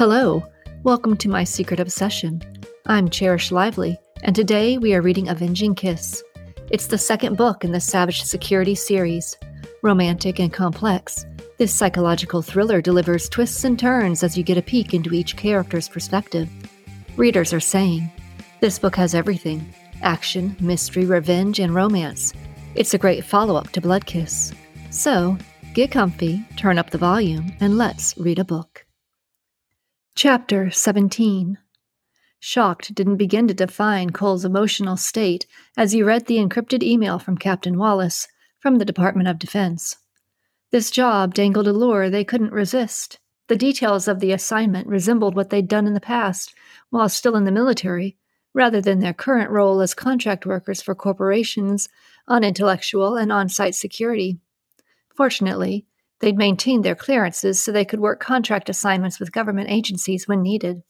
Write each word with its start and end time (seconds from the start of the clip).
Hello, 0.00 0.42
welcome 0.82 1.14
to 1.18 1.28
my 1.28 1.44
secret 1.44 1.78
obsession. 1.78 2.40
I'm 2.86 3.10
Cherish 3.10 3.52
Lively, 3.52 3.98
and 4.22 4.34
today 4.34 4.78
we 4.78 4.94
are 4.94 5.02
reading 5.02 5.28
Avenging 5.28 5.74
Kiss. 5.74 6.22
It's 6.70 6.86
the 6.86 6.96
second 6.96 7.36
book 7.36 7.64
in 7.64 7.72
the 7.72 7.82
Savage 7.82 8.22
Security 8.22 8.74
series. 8.74 9.36
Romantic 9.82 10.40
and 10.40 10.50
complex, 10.50 11.26
this 11.58 11.74
psychological 11.74 12.40
thriller 12.40 12.80
delivers 12.80 13.28
twists 13.28 13.62
and 13.64 13.78
turns 13.78 14.22
as 14.22 14.38
you 14.38 14.42
get 14.42 14.56
a 14.56 14.62
peek 14.62 14.94
into 14.94 15.12
each 15.12 15.36
character's 15.36 15.86
perspective. 15.86 16.48
Readers 17.18 17.52
are 17.52 17.60
saying, 17.60 18.10
This 18.62 18.78
book 18.78 18.96
has 18.96 19.14
everything 19.14 19.70
action, 20.00 20.56
mystery, 20.60 21.04
revenge, 21.04 21.58
and 21.58 21.74
romance. 21.74 22.32
It's 22.74 22.94
a 22.94 22.98
great 22.98 23.22
follow 23.22 23.54
up 23.54 23.68
to 23.72 23.82
Blood 23.82 24.06
Kiss. 24.06 24.54
So, 24.88 25.36
get 25.74 25.90
comfy, 25.90 26.42
turn 26.56 26.78
up 26.78 26.88
the 26.88 26.96
volume, 26.96 27.54
and 27.60 27.76
let's 27.76 28.16
read 28.16 28.38
a 28.38 28.44
book. 28.44 28.86
Chapter 30.22 30.70
17 30.70 31.56
Shocked 32.40 32.94
didn't 32.94 33.16
begin 33.16 33.48
to 33.48 33.54
define 33.54 34.10
Cole's 34.10 34.44
emotional 34.44 34.98
state 34.98 35.46
as 35.78 35.92
he 35.92 36.02
read 36.02 36.26
the 36.26 36.36
encrypted 36.36 36.82
email 36.82 37.18
from 37.18 37.38
Captain 37.38 37.78
Wallace 37.78 38.28
from 38.58 38.76
the 38.76 38.84
Department 38.84 39.28
of 39.28 39.38
Defense. 39.38 39.96
This 40.72 40.90
job 40.90 41.32
dangled 41.32 41.66
a 41.66 41.72
lure 41.72 42.10
they 42.10 42.22
couldn't 42.22 42.52
resist. 42.52 43.18
The 43.48 43.56
details 43.56 44.06
of 44.06 44.20
the 44.20 44.32
assignment 44.32 44.88
resembled 44.88 45.34
what 45.34 45.48
they'd 45.48 45.66
done 45.66 45.86
in 45.86 45.94
the 45.94 46.00
past 46.00 46.54
while 46.90 47.08
still 47.08 47.34
in 47.34 47.44
the 47.44 47.50
military, 47.50 48.18
rather 48.52 48.82
than 48.82 49.00
their 49.00 49.14
current 49.14 49.48
role 49.50 49.80
as 49.80 49.94
contract 49.94 50.44
workers 50.44 50.82
for 50.82 50.94
corporations 50.94 51.88
on 52.28 52.44
intellectual 52.44 53.16
and 53.16 53.32
on 53.32 53.48
site 53.48 53.74
security. 53.74 54.38
Fortunately, 55.14 55.86
they'd 56.20 56.36
maintained 56.36 56.84
their 56.84 56.94
clearances 56.94 57.62
so 57.62 57.72
they 57.72 57.84
could 57.84 58.00
work 58.00 58.20
contract 58.20 58.68
assignments 58.68 59.18
with 59.18 59.32
government 59.32 59.70
agencies 59.70 60.28
when 60.28 60.42
needed. 60.42 60.82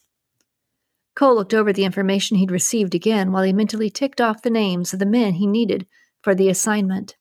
Cole 1.15 1.35
looked 1.35 1.55
over 1.55 1.73
the 1.73 1.85
information 1.85 2.37
he'd 2.37 2.51
received 2.51 2.95
again 2.95 3.33
while 3.33 3.43
he 3.43 3.53
mentally 3.53 3.91
ticked 3.91 4.21
off 4.21 4.43
the 4.43 4.51
names 4.51 4.93
of 4.93 4.99
the 4.99 5.07
men 5.07 5.35
he 5.35 5.47
needed 5.47 5.87
for 6.23 6.35
the 6.35 6.49
assignment. 6.49 7.17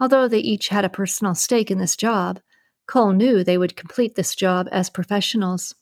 Although 0.00 0.28
they 0.28 0.38
each 0.38 0.68
had 0.68 0.84
a 0.84 0.88
personal 0.88 1.34
stake 1.34 1.70
in 1.70 1.78
this 1.78 1.96
job, 1.96 2.40
Cole 2.86 3.12
knew 3.12 3.44
they 3.44 3.58
would 3.58 3.76
complete 3.76 4.14
this 4.14 4.34
job 4.34 4.68
as 4.72 4.90
professionals. 4.90 5.74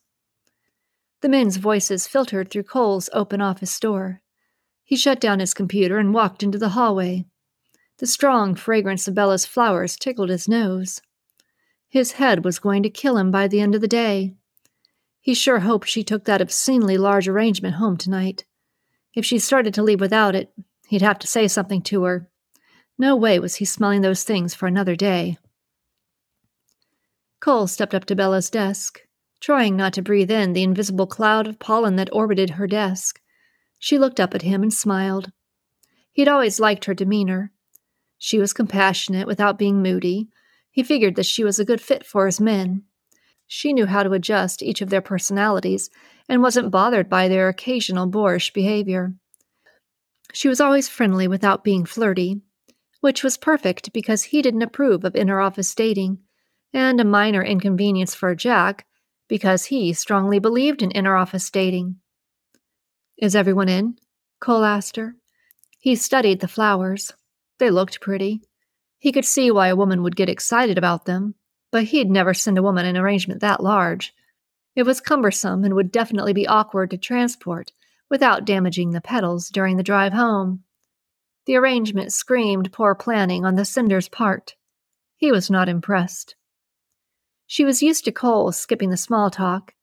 The 1.21 1.29
men's 1.29 1.57
voices 1.57 2.07
filtered 2.07 2.51
through 2.51 2.65
Cole's 2.65 3.09
open 3.13 3.41
office 3.41 3.79
door. 3.79 4.21
He 4.85 4.97
shut 4.97 5.21
down 5.21 5.41
his 5.41 5.55
computer 5.55 5.99
and 5.99 6.15
walked 6.15 6.43
into 6.43 6.59
the 6.59 6.71
hallway. 6.71 7.25
The 7.99 8.07
strong 8.07 8.55
fragrance 8.55 9.09
of 9.09 9.15
Bella's 9.15 9.47
flowers 9.47 9.97
tickled 9.97 10.31
his 10.31 10.49
nose. 10.49 11.01
His 11.89 12.13
head 12.13 12.45
was 12.45 12.59
going 12.59 12.83
to 12.83 12.91
kill 12.91 13.17
him 13.17 13.31
by 13.31 13.49
the 13.49 13.61
end 13.61 13.75
of 13.75 13.81
the 13.81 13.89
day. 13.89 14.35
He 15.21 15.35
sure 15.35 15.61
hoped 15.61 15.89
she 15.89 16.05
took 16.05 16.25
that 16.25 16.41
obscenely 16.41 16.99
large 16.99 17.29
arrangement 17.29 17.77
home 17.77 17.97
tonight. 17.97 18.45
If 19.15 19.25
she 19.25 19.39
started 19.39 19.75
to 19.75 19.83
leave 19.83 20.01
without 20.01 20.35
it, 20.35 20.53
he'd 20.89 21.03
have 21.03 21.19
to 21.21 21.27
say 21.27 21.49
something 21.49 21.83
to 21.83 22.05
her. 22.05 22.31
No 22.99 23.17
way 23.17 23.39
was 23.39 23.57
he 23.57 23.65
smelling 23.65 24.03
those 24.03 24.23
things 24.23 24.55
for 24.55 24.67
another 24.67 24.97
day. 24.97 25.39
Cole 27.41 27.67
stepped 27.67 27.95
up 27.95 28.05
to 28.07 28.17
Bella's 28.17 28.51
desk, 28.51 29.01
trying 29.41 29.77
not 29.77 29.93
to 29.95 30.03
breathe 30.03 30.31
in 30.31 30.53
the 30.53 30.65
invisible 30.65 31.07
cloud 31.07 31.47
of 31.47 31.59
pollen 31.59 31.97
that 31.97 32.11
orbited 32.13 32.51
her 32.51 32.67
desk. 32.67 33.21
She 33.79 33.99
looked 33.99 34.19
up 34.19 34.35
at 34.35 34.43
him 34.43 34.63
and 34.63 34.73
smiled. 34.73 35.31
He'd 36.13 36.29
always 36.29 36.59
liked 36.59 36.87
her 36.87 36.95
demeanor. 36.95 37.53
She 38.19 38.39
was 38.39 38.53
compassionate 38.53 39.27
without 39.27 39.59
being 39.59 39.83
moody. 39.83 40.29
He 40.79 40.85
figured 40.85 41.17
that 41.17 41.27
she 41.27 41.43
was 41.43 41.59
a 41.59 41.65
good 41.65 41.81
fit 41.81 42.07
for 42.07 42.27
his 42.27 42.41
men. 42.41 42.85
She 43.49 43.73
knew 43.73 43.87
how 43.87 44.05
to 44.05 44.13
adjust 44.13 44.63
each 44.63 44.81
of 44.81 44.91
their 44.91 45.01
personalities 45.01 45.91
and 46.29 46.41
wasn't 46.41 46.71
bothered 46.71 47.09
by 47.09 47.27
their 47.27 47.49
occasional 47.49 48.07
boorish 48.07 48.53
behavior. 48.53 49.15
She 50.33 50.47
was 50.47 50.61
always 50.61 50.89
friendly 50.89 51.27
without 51.27 51.65
being 51.65 51.85
flirty, 51.85 52.43
which 53.01 53.25
was 53.25 53.37
perfect 53.37 53.93
because 53.93 54.23
he 54.23 54.41
didn't 54.41 54.63
approve 54.63 55.05
of 55.05 55.17
inter 55.17 55.41
office 55.41 55.75
dating, 55.75 56.19
and 56.73 57.01
a 57.01 57.05
minor 57.05 57.43
inconvenience 57.43 58.15
for 58.15 58.37
Jack 58.37 58.87
because 59.27 59.65
he 59.65 59.93
strongly 59.93 60.39
believed 60.39 60.81
in 60.81 60.93
inter 60.93 61.17
office 61.17 61.51
dating. 61.51 61.97
Is 63.17 63.35
everyone 63.35 63.69
in? 63.69 63.97
Cole 64.41 64.63
asked 64.63 64.95
her. 64.95 65.17
He 65.81 65.97
studied 65.97 66.39
the 66.39 66.47
flowers. 66.47 67.13
They 67.59 67.69
looked 67.69 68.01
pretty. 68.01 68.43
He 68.99 69.13
could 69.13 69.25
see 69.25 69.51
why 69.51 69.69
a 69.69 69.77
woman 69.77 70.03
would 70.03 70.17
get 70.17 70.29
excited 70.29 70.77
about 70.77 71.05
them, 71.05 71.35
but 71.71 71.85
he'd 71.85 72.11
never 72.11 72.35
send 72.35 72.59
a 72.59 72.63
woman 72.63 72.85
an 72.85 72.97
arrangement 72.97 73.41
that 73.41 73.63
large. 73.63 74.15
It 74.75 74.85
was 74.85 75.01
cumbersome 75.01 75.65
and 75.65 75.75
would 75.75 75.93
definitely 75.93 76.33
be 76.33 76.47
awkward 76.47 76.91
to 76.91 76.99
transport 76.99 77.73
without 78.11 78.45
damaging 78.45 78.91
the 78.91 79.01
petals 79.01 79.49
during 79.49 79.77
the 79.77 79.83
drive 79.83 80.13
home. 80.13 80.65
The 81.47 81.57
arrangement 81.57 82.13
screamed 82.13 82.73
poor 82.73 82.95
planning 82.95 83.45
on 83.45 83.55
the 83.55 83.65
sender's 83.65 84.09
part. 84.09 84.57
He 85.17 85.33
was 85.33 85.51
not 85.51 85.69
impressed. 85.69 86.37
She 87.47 87.65
was 87.65 87.83
used 87.83 88.05
to 88.05 88.13
Cole 88.13 88.53
skipping 88.53 88.91
the 88.91 88.97
small 88.97 89.31
talk. 89.31 89.75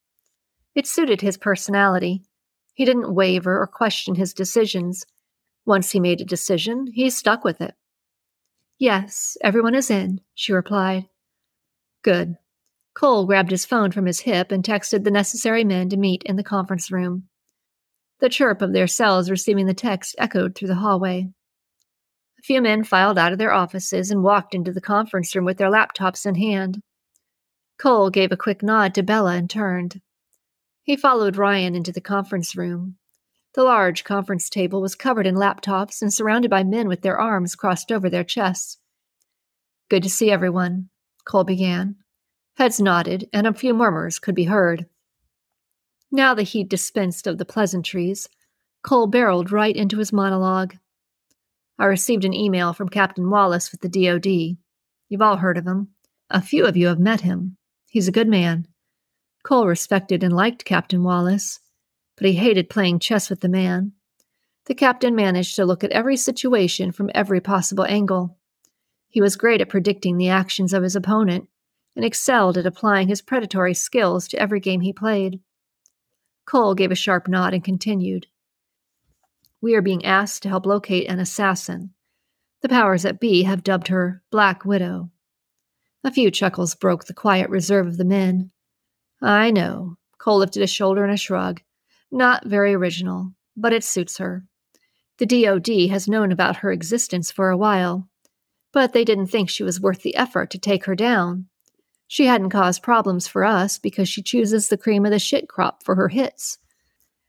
It 0.76 0.88
suited 0.88 1.22
his 1.22 1.38
personality. 1.38 2.22
He 2.74 2.86
didn't 2.86 3.14
waver 3.14 3.60
or 3.60 3.68
question 3.68 4.16
his 4.16 4.34
decisions. 4.34 5.06
Once 5.66 5.92
he 5.92 6.00
made 6.00 6.22
a 6.22 6.26
decision, 6.26 6.88
he 6.94 7.10
stuck 7.10 7.44
with 7.44 7.62
it. 7.62 7.74
Yes, 8.78 9.38
everyone 9.42 9.74
is 9.74 9.90
in, 9.90 10.20
she 10.34 10.52
replied. 10.52 11.08
Good. 12.04 12.38
Cole 12.94 13.26
grabbed 13.26 13.52
his 13.52 13.66
phone 13.66 13.92
from 13.92 14.06
his 14.06 14.22
hip 14.22 14.52
and 14.52 14.64
texted 14.64 15.04
the 15.04 15.12
necessary 15.12 15.64
men 15.64 15.90
to 15.90 15.98
meet 15.98 16.24
in 16.24 16.36
the 16.36 16.44
conference 16.44 16.92
room. 16.92 17.28
The 18.20 18.30
chirp 18.30 18.62
of 18.62 18.74
their 18.74 18.88
cells 18.88 19.30
receiving 19.30 19.66
the 19.66 19.74
text 19.74 20.16
echoed 20.18 20.56
through 20.56 20.70
the 20.70 20.76
hallway 20.76 21.30
A 22.40 22.42
few 22.42 22.62
men 22.62 22.84
filed 22.84 23.18
out 23.18 23.34
of 23.34 23.38
their 23.38 23.54
offices 23.54 24.12
and 24.12 24.24
walked 24.24 24.54
into 24.54 24.72
the 24.72 24.82
conference 24.82 25.36
room 25.36 25.46
with 25.46 25.58
their 25.58 25.70
laptops 25.70 26.26
in 26.26 26.36
hand. 26.36 26.82
Cole 27.78 28.10
gave 28.10 28.32
a 28.32 28.38
quick 28.38 28.64
nod 28.64 28.94
to 28.96 29.04
Bella 29.04 29.36
and 29.36 29.50
turned. 29.50 30.02
He 30.84 30.96
followed 30.96 31.38
Ryan 31.38 31.76
into 31.76 31.92
the 31.92 32.02
conference 32.02 32.56
room. 32.56 32.98
The 33.56 33.64
large 33.64 34.04
conference 34.04 34.50
table 34.50 34.82
was 34.82 34.96
covered 34.96 35.26
in 35.26 35.36
laptops 35.36 36.02
and 36.02 36.14
surrounded 36.14 36.52
by 36.52 36.66
men 36.66 36.90
with 36.90 37.02
their 37.02 37.18
arms 37.18 37.56
crossed 37.56 37.90
over 37.90 38.10
their 38.10 38.26
chests. 38.26 38.80
Good 39.90 40.04
to 40.04 40.10
see 40.10 40.30
everyone, 40.30 40.90
Cole 41.26 41.46
began. 41.46 41.96
Heads 42.58 42.82
nodded, 42.82 43.30
and 43.32 43.48
a 43.48 43.54
few 43.54 43.74
murmurs 43.74 44.20
could 44.20 44.36
be 44.36 44.44
heard. 44.44 44.88
Now 46.12 46.34
that 46.34 46.50
he'd 46.50 46.68
dispensed 46.68 47.28
of 47.28 47.38
the 47.38 47.46
pleasantries, 47.46 48.28
Cole 48.84 49.08
barreled 49.08 49.54
right 49.54 49.76
into 49.76 50.00
his 50.00 50.12
monologue. 50.12 50.76
I 51.80 51.86
received 51.86 52.26
an 52.26 52.34
email 52.34 52.74
from 52.74 52.90
Captain 52.90 53.30
Wallace 53.30 53.72
with 53.72 53.80
the 53.80 53.90
DoD. 53.90 54.58
You've 55.08 55.22
all 55.22 55.38
heard 55.38 55.58
of 55.58 55.66
him. 55.66 55.90
A 56.30 56.42
few 56.42 56.66
of 56.66 56.76
you 56.76 56.88
have 56.88 57.00
met 57.00 57.22
him. 57.22 57.56
He's 57.88 58.10
a 58.10 58.14
good 58.14 58.28
man. 58.28 58.68
Cole 59.44 59.66
respected 59.66 60.24
and 60.24 60.34
liked 60.34 60.66
Captain 60.66 61.04
Wallace, 61.04 61.62
but 62.18 62.28
he 62.28 62.34
hated 62.34 62.70
playing 62.70 63.00
chess 63.00 63.30
with 63.30 63.42
the 63.42 63.50
man. 63.50 63.94
The 64.66 64.76
captain 64.76 65.16
managed 65.16 65.56
to 65.56 65.66
look 65.66 65.84
at 65.84 65.92
every 65.92 66.18
situation 66.18 66.92
from 66.92 67.12
every 67.14 67.40
possible 67.40 67.86
angle. 67.86 68.38
He 69.10 69.22
was 69.22 69.36
great 69.36 69.62
at 69.62 69.70
predicting 69.70 70.18
the 70.18 70.30
actions 70.30 70.74
of 70.74 70.84
his 70.84 70.96
opponent 70.96 71.48
and 71.96 72.04
excelled 72.04 72.58
at 72.58 72.66
applying 72.66 73.08
his 73.08 73.22
predatory 73.22 73.74
skills 73.74 74.28
to 74.28 74.40
every 74.40 74.60
game 74.60 74.82
he 74.82 74.92
played. 74.92 75.40
Cole 76.46 76.76
gave 76.76 76.92
a 76.92 76.96
sharp 76.96 77.28
nod 77.28 77.54
and 77.54 77.64
continued. 77.64 78.28
We 79.62 79.76
are 79.76 79.82
being 79.82 80.06
asked 80.06 80.44
to 80.44 80.50
help 80.50 80.66
locate 80.66 81.10
an 81.10 81.20
assassin. 81.20 81.94
The 82.62 82.70
powers 82.70 83.04
that 83.04 83.20
be 83.20 83.44
have 83.44 83.64
dubbed 83.64 83.88
her 83.88 84.24
Black 84.32 84.66
Widow. 84.66 85.12
A 86.04 86.12
few 86.12 86.30
chuckles 86.30 86.76
broke 86.76 87.06
the 87.06 87.14
quiet 87.14 87.50
reserve 87.50 87.88
of 87.88 87.98
the 87.98 88.06
men. 88.06 88.52
I 89.22 89.50
know. 89.50 89.98
Cole 90.18 90.40
lifted 90.40 90.62
a 90.62 90.68
shoulder 90.68 91.04
in 91.04 91.12
a 91.12 91.18
shrug. 91.18 91.62
Not 92.16 92.48
very 92.48 92.74
original, 92.74 93.34
but 93.58 93.74
it 93.74 93.84
suits 93.84 94.20
her. 94.20 94.46
The 95.18 95.26
DoD 95.26 95.90
has 95.90 96.08
known 96.08 96.32
about 96.32 96.56
her 96.58 96.72
existence 96.72 97.30
for 97.30 97.50
a 97.50 97.58
while, 97.58 98.08
but 98.72 98.94
they 98.94 99.04
didn't 99.04 99.28
think 99.28 99.50
she 99.50 99.64
was 99.64 99.82
worth 99.82 100.02
the 100.02 100.16
effort 100.16 100.50
to 100.52 100.58
take 100.58 100.86
her 100.86 100.96
down. 100.96 101.48
She 102.08 102.28
hadn't 102.28 102.52
caused 102.52 102.82
problems 102.82 103.28
for 103.28 103.44
us 103.44 103.78
because 103.78 104.08
she 104.08 104.24
chooses 104.24 104.70
the 104.70 104.78
cream 104.78 105.06
of 105.06 105.12
the 105.12 105.20
shit 105.20 105.50
crop 105.50 105.84
for 105.84 105.96
her 105.96 106.08
hits. 106.08 106.58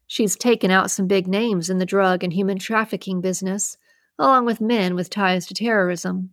She's 0.06 0.36
taken 0.36 0.70
out 0.70 0.92
some 0.92 1.08
big 1.08 1.26
names 1.26 1.68
in 1.68 1.78
the 1.78 1.84
drug 1.84 2.22
and 2.22 2.32
human 2.32 2.60
trafficking 2.60 3.20
business, 3.20 3.76
along 4.20 4.44
with 4.46 4.60
men 4.60 4.94
with 4.94 5.10
ties 5.10 5.46
to 5.46 5.54
terrorism. 5.54 6.30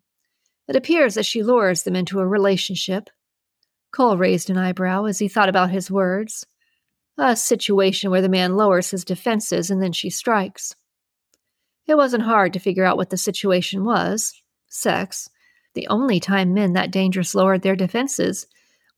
It 0.68 0.76
appears 0.76 1.16
that 1.16 1.26
she 1.26 1.42
lures 1.42 1.82
them 1.82 1.96
into 1.96 2.20
a 2.20 2.28
relationship. 2.28 3.10
Cole 3.92 4.16
raised 4.16 4.52
an 4.52 4.60
eyebrow 4.60 5.06
as 5.06 5.18
he 5.18 5.28
thought 5.28 5.50
about 5.50 5.72
his 5.72 5.90
words. 5.90 6.46
A 7.18 7.36
situation 7.36 8.10
where 8.10 8.22
the 8.22 8.30
man 8.30 8.56
lowers 8.56 8.92
his 8.92 9.06
defenses 9.06 9.70
and 9.70 9.82
then 9.82 9.92
she 9.92 10.10
strikes. 10.10 10.76
It 11.86 11.96
wasn't 11.96 12.24
hard 12.24 12.54
to 12.54 12.60
figure 12.60 12.86
out 12.86 12.98
what 12.98 13.10
the 13.10 13.18
situation 13.18 13.84
was 13.84 14.42
sex. 14.68 15.30
The 15.76 15.88
only 15.88 16.20
time 16.20 16.54
men 16.54 16.74
that 16.74 16.92
dangerous 16.92 17.36
lowered 17.36 17.62
their 17.62 17.76
defenses 17.76 18.48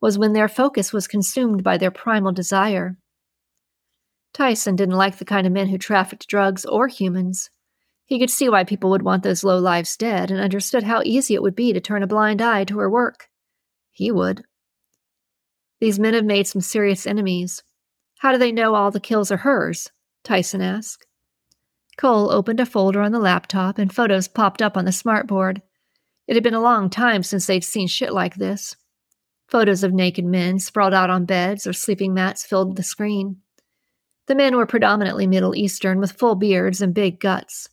was 0.02 0.18
when 0.18 0.34
their 0.34 0.48
focus 0.48 0.94
was 0.94 1.08
consumed 1.08 1.64
by 1.64 1.78
their 1.78 1.92
primal 1.92 2.32
desire. 2.32 2.98
Tyson 4.34 4.76
didn't 4.76 4.96
like 4.96 5.18
the 5.18 5.26
kind 5.26 5.48
of 5.48 5.54
men 5.54 5.68
who 5.68 5.78
trafficked 5.78 6.28
drugs 6.28 6.66
or 6.66 6.88
humans. 6.88 7.50
He 8.06 8.20
could 8.20 8.30
see 8.30 8.50
why 8.50 8.64
people 8.64 8.90
would 8.92 9.02
want 9.02 9.24
those 9.24 9.44
low 9.44 9.58
lives 9.58 9.98
dead 9.98 10.30
and 10.30 10.40
understood 10.40 10.84
how 10.84 11.02
easy 11.04 11.34
it 11.34 11.42
would 11.42 11.56
be 11.56 11.74
to 11.74 11.80
turn 11.80 12.04
a 12.04 12.08
blind 12.08 12.42
eye 12.42 12.66
to 12.66 12.78
her 12.78 12.90
work. 12.90 13.30
He 13.92 14.12
would. 14.12 14.44
These 15.80 16.00
men 16.00 16.14
have 16.14 16.26
made 16.26 16.48
some 16.48 16.62
serious 16.62 17.08
enemies. 17.08 17.64
How 18.20 18.32
do 18.32 18.38
they 18.38 18.52
know 18.52 18.76
all 18.76 18.92
the 18.92 19.00
kills 19.00 19.32
are 19.32 19.38
hers? 19.38 19.92
Tyson 20.24 20.62
asked. 20.62 21.06
Cole 21.98 22.32
opened 22.32 22.60
a 22.60 22.66
folder 22.66 23.02
on 23.02 23.12
the 23.12 23.20
laptop 23.20 23.78
and 23.78 23.94
photos 23.94 24.28
popped 24.28 24.62
up 24.62 24.76
on 24.76 24.86
the 24.86 24.92
smartboard. 24.92 25.62
It 26.28 26.36
had 26.36 26.44
been 26.44 26.54
a 26.54 26.62
long 26.62 26.90
time 26.90 27.24
since 27.24 27.46
they'd 27.46 27.64
seen 27.64 27.88
shit 27.88 28.14
like 28.14 28.36
this. 28.36 28.76
Photos 29.48 29.84
of 29.84 29.94
naked 29.94 30.26
men 30.26 30.60
sprawled 30.60 30.94
out 30.94 31.10
on 31.10 31.26
beds 31.26 31.68
or 31.68 31.74
sleeping 31.74 32.14
mats 32.14 32.46
filled 32.46 32.76
the 32.76 32.84
screen. 32.84 33.42
The 34.28 34.36
men 34.36 34.58
were 34.58 34.66
predominantly 34.66 35.28
Middle 35.28 35.56
Eastern 35.56 36.00
with 36.00 36.14
full 36.14 36.36
beards 36.36 36.82
and 36.82 36.94
big 36.94 37.20
guts. 37.20 37.70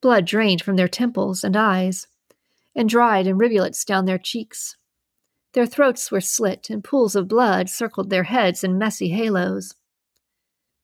Blood 0.00 0.24
drained 0.24 0.60
from 0.60 0.76
their 0.76 0.88
temples 0.88 1.44
and 1.44 1.56
eyes, 1.56 2.08
and 2.74 2.88
dried 2.88 3.26
in 3.26 3.38
rivulets 3.38 3.84
down 3.84 4.04
their 4.04 4.18
cheeks. 4.18 4.76
Their 5.54 5.66
throats 5.66 6.10
were 6.10 6.20
slit, 6.20 6.68
and 6.68 6.84
pools 6.84 7.16
of 7.16 7.28
blood 7.28 7.70
circled 7.70 8.10
their 8.10 8.24
heads 8.24 8.64
in 8.64 8.76
messy 8.76 9.08
halos. 9.08 9.74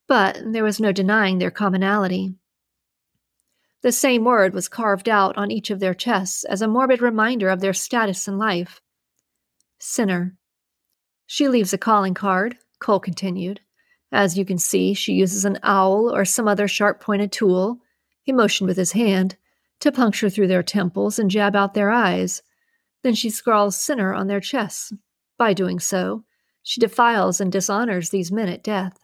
But 0.06 0.40
there 0.44 0.64
was 0.64 0.80
no 0.80 0.92
denying 0.92 1.38
their 1.38 1.50
commonality. 1.50 2.34
The 3.82 3.92
same 3.92 4.24
word 4.24 4.54
was 4.54 4.68
carved 4.68 5.08
out 5.08 5.36
on 5.36 5.50
each 5.50 5.70
of 5.70 5.80
their 5.80 5.94
chests 5.94 6.44
as 6.44 6.62
a 6.62 6.68
morbid 6.68 7.02
reminder 7.02 7.48
of 7.48 7.60
their 7.60 7.72
status 7.72 8.28
in 8.28 8.38
life. 8.38 8.80
Sinner. 9.78 10.36
She 11.26 11.48
leaves 11.48 11.72
a 11.72 11.78
calling 11.78 12.14
card, 12.14 12.58
Cole 12.78 13.00
continued. 13.00 13.60
As 14.12 14.36
you 14.36 14.44
can 14.44 14.58
see, 14.58 14.94
she 14.94 15.14
uses 15.14 15.44
an 15.44 15.58
awl 15.62 16.14
or 16.14 16.24
some 16.24 16.46
other 16.46 16.68
sharp 16.68 17.00
pointed 17.00 17.32
tool 17.32 17.78
he 18.22 18.32
motioned 18.32 18.68
with 18.68 18.76
his 18.76 18.92
hand 18.92 19.36
to 19.80 19.90
puncture 19.90 20.28
through 20.28 20.48
their 20.48 20.62
temples 20.62 21.18
and 21.18 21.30
jab 21.30 21.56
out 21.56 21.74
their 21.74 21.90
eyes. 21.90 22.42
Then 23.02 23.14
she 23.14 23.30
scrawls 23.30 23.80
sinner 23.80 24.12
on 24.14 24.26
their 24.26 24.40
chests. 24.40 24.92
By 25.38 25.54
doing 25.54 25.78
so, 25.78 26.24
she 26.62 26.80
defiles 26.80 27.40
and 27.40 27.50
dishonors 27.50 28.10
these 28.10 28.30
men 28.30 28.48
at 28.48 28.62
death. 28.62 28.98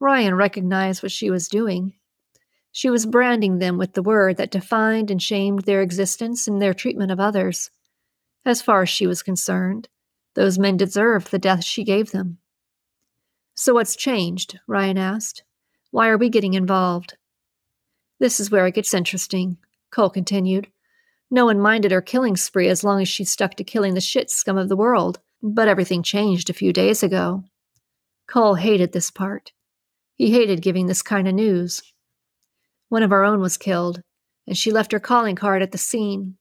Ryan 0.00 0.34
recognized 0.34 1.02
what 1.02 1.12
she 1.12 1.30
was 1.30 1.48
doing. 1.48 1.94
She 2.72 2.90
was 2.90 3.06
branding 3.06 3.58
them 3.58 3.78
with 3.78 3.94
the 3.94 4.02
word 4.02 4.36
that 4.36 4.50
defined 4.50 5.10
and 5.10 5.22
shamed 5.22 5.62
their 5.62 5.82
existence 5.82 6.46
and 6.46 6.62
their 6.62 6.74
treatment 6.74 7.10
of 7.10 7.20
others. 7.20 7.70
As 8.44 8.62
far 8.62 8.82
as 8.82 8.88
she 8.88 9.06
was 9.06 9.22
concerned, 9.22 9.88
those 10.34 10.58
men 10.58 10.76
deserved 10.76 11.30
the 11.30 11.38
death 11.38 11.64
she 11.64 11.84
gave 11.84 12.12
them. 12.12 12.38
So 13.54 13.74
what's 13.74 13.96
changed? 13.96 14.60
Ryan 14.66 14.96
asked. 14.96 15.42
Why 15.90 16.08
are 16.08 16.18
we 16.18 16.28
getting 16.28 16.54
involved? 16.54 17.16
This 18.20 18.38
is 18.38 18.50
where 18.50 18.66
it 18.66 18.74
gets 18.74 18.94
interesting, 18.94 19.58
Cole 19.90 20.10
continued. 20.10 20.68
No 21.30 21.44
one 21.44 21.60
minded 21.60 21.90
her 21.90 22.00
killing 22.00 22.36
spree 22.36 22.68
as 22.68 22.82
long 22.82 23.02
as 23.02 23.08
she 23.08 23.24
stuck 23.24 23.54
to 23.56 23.64
killing 23.64 23.94
the 23.94 24.00
shit 24.00 24.30
scum 24.30 24.56
of 24.56 24.68
the 24.68 24.76
world, 24.76 25.20
but 25.42 25.68
everything 25.68 26.02
changed 26.02 26.48
a 26.48 26.54
few 26.54 26.72
days 26.72 27.02
ago. 27.02 27.44
Cole 28.26 28.54
hated 28.54 28.92
this 28.92 29.10
part. 29.10 29.52
He 30.14 30.32
hated 30.32 30.62
giving 30.62 30.86
this 30.86 31.02
kind 31.02 31.28
of 31.28 31.34
news. 31.34 31.82
One 32.88 33.02
of 33.02 33.12
our 33.12 33.24
own 33.24 33.40
was 33.40 33.56
killed, 33.56 34.02
and 34.46 34.56
she 34.56 34.72
left 34.72 34.92
her 34.92 35.00
calling 35.00 35.36
card 35.36 35.62
at 35.62 35.72
the 35.72 35.78
scene. 35.78 36.36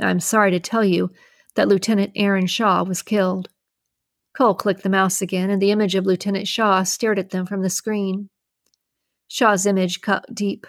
I'm 0.00 0.20
sorry 0.20 0.50
to 0.50 0.60
tell 0.60 0.84
you 0.84 1.10
that 1.54 1.68
Lieutenant 1.68 2.12
Aaron 2.16 2.46
Shaw 2.46 2.84
was 2.84 3.02
killed. 3.02 3.48
Cole 4.36 4.54
clicked 4.54 4.82
the 4.82 4.88
mouse 4.88 5.22
again, 5.22 5.50
and 5.50 5.60
the 5.60 5.70
image 5.70 5.94
of 5.94 6.04
Lieutenant 6.04 6.48
Shaw 6.48 6.82
stared 6.82 7.18
at 7.18 7.30
them 7.30 7.46
from 7.46 7.62
the 7.62 7.70
screen. 7.70 8.28
Shaw's 9.28 9.66
image 9.66 10.00
cut 10.00 10.26
deep, 10.34 10.66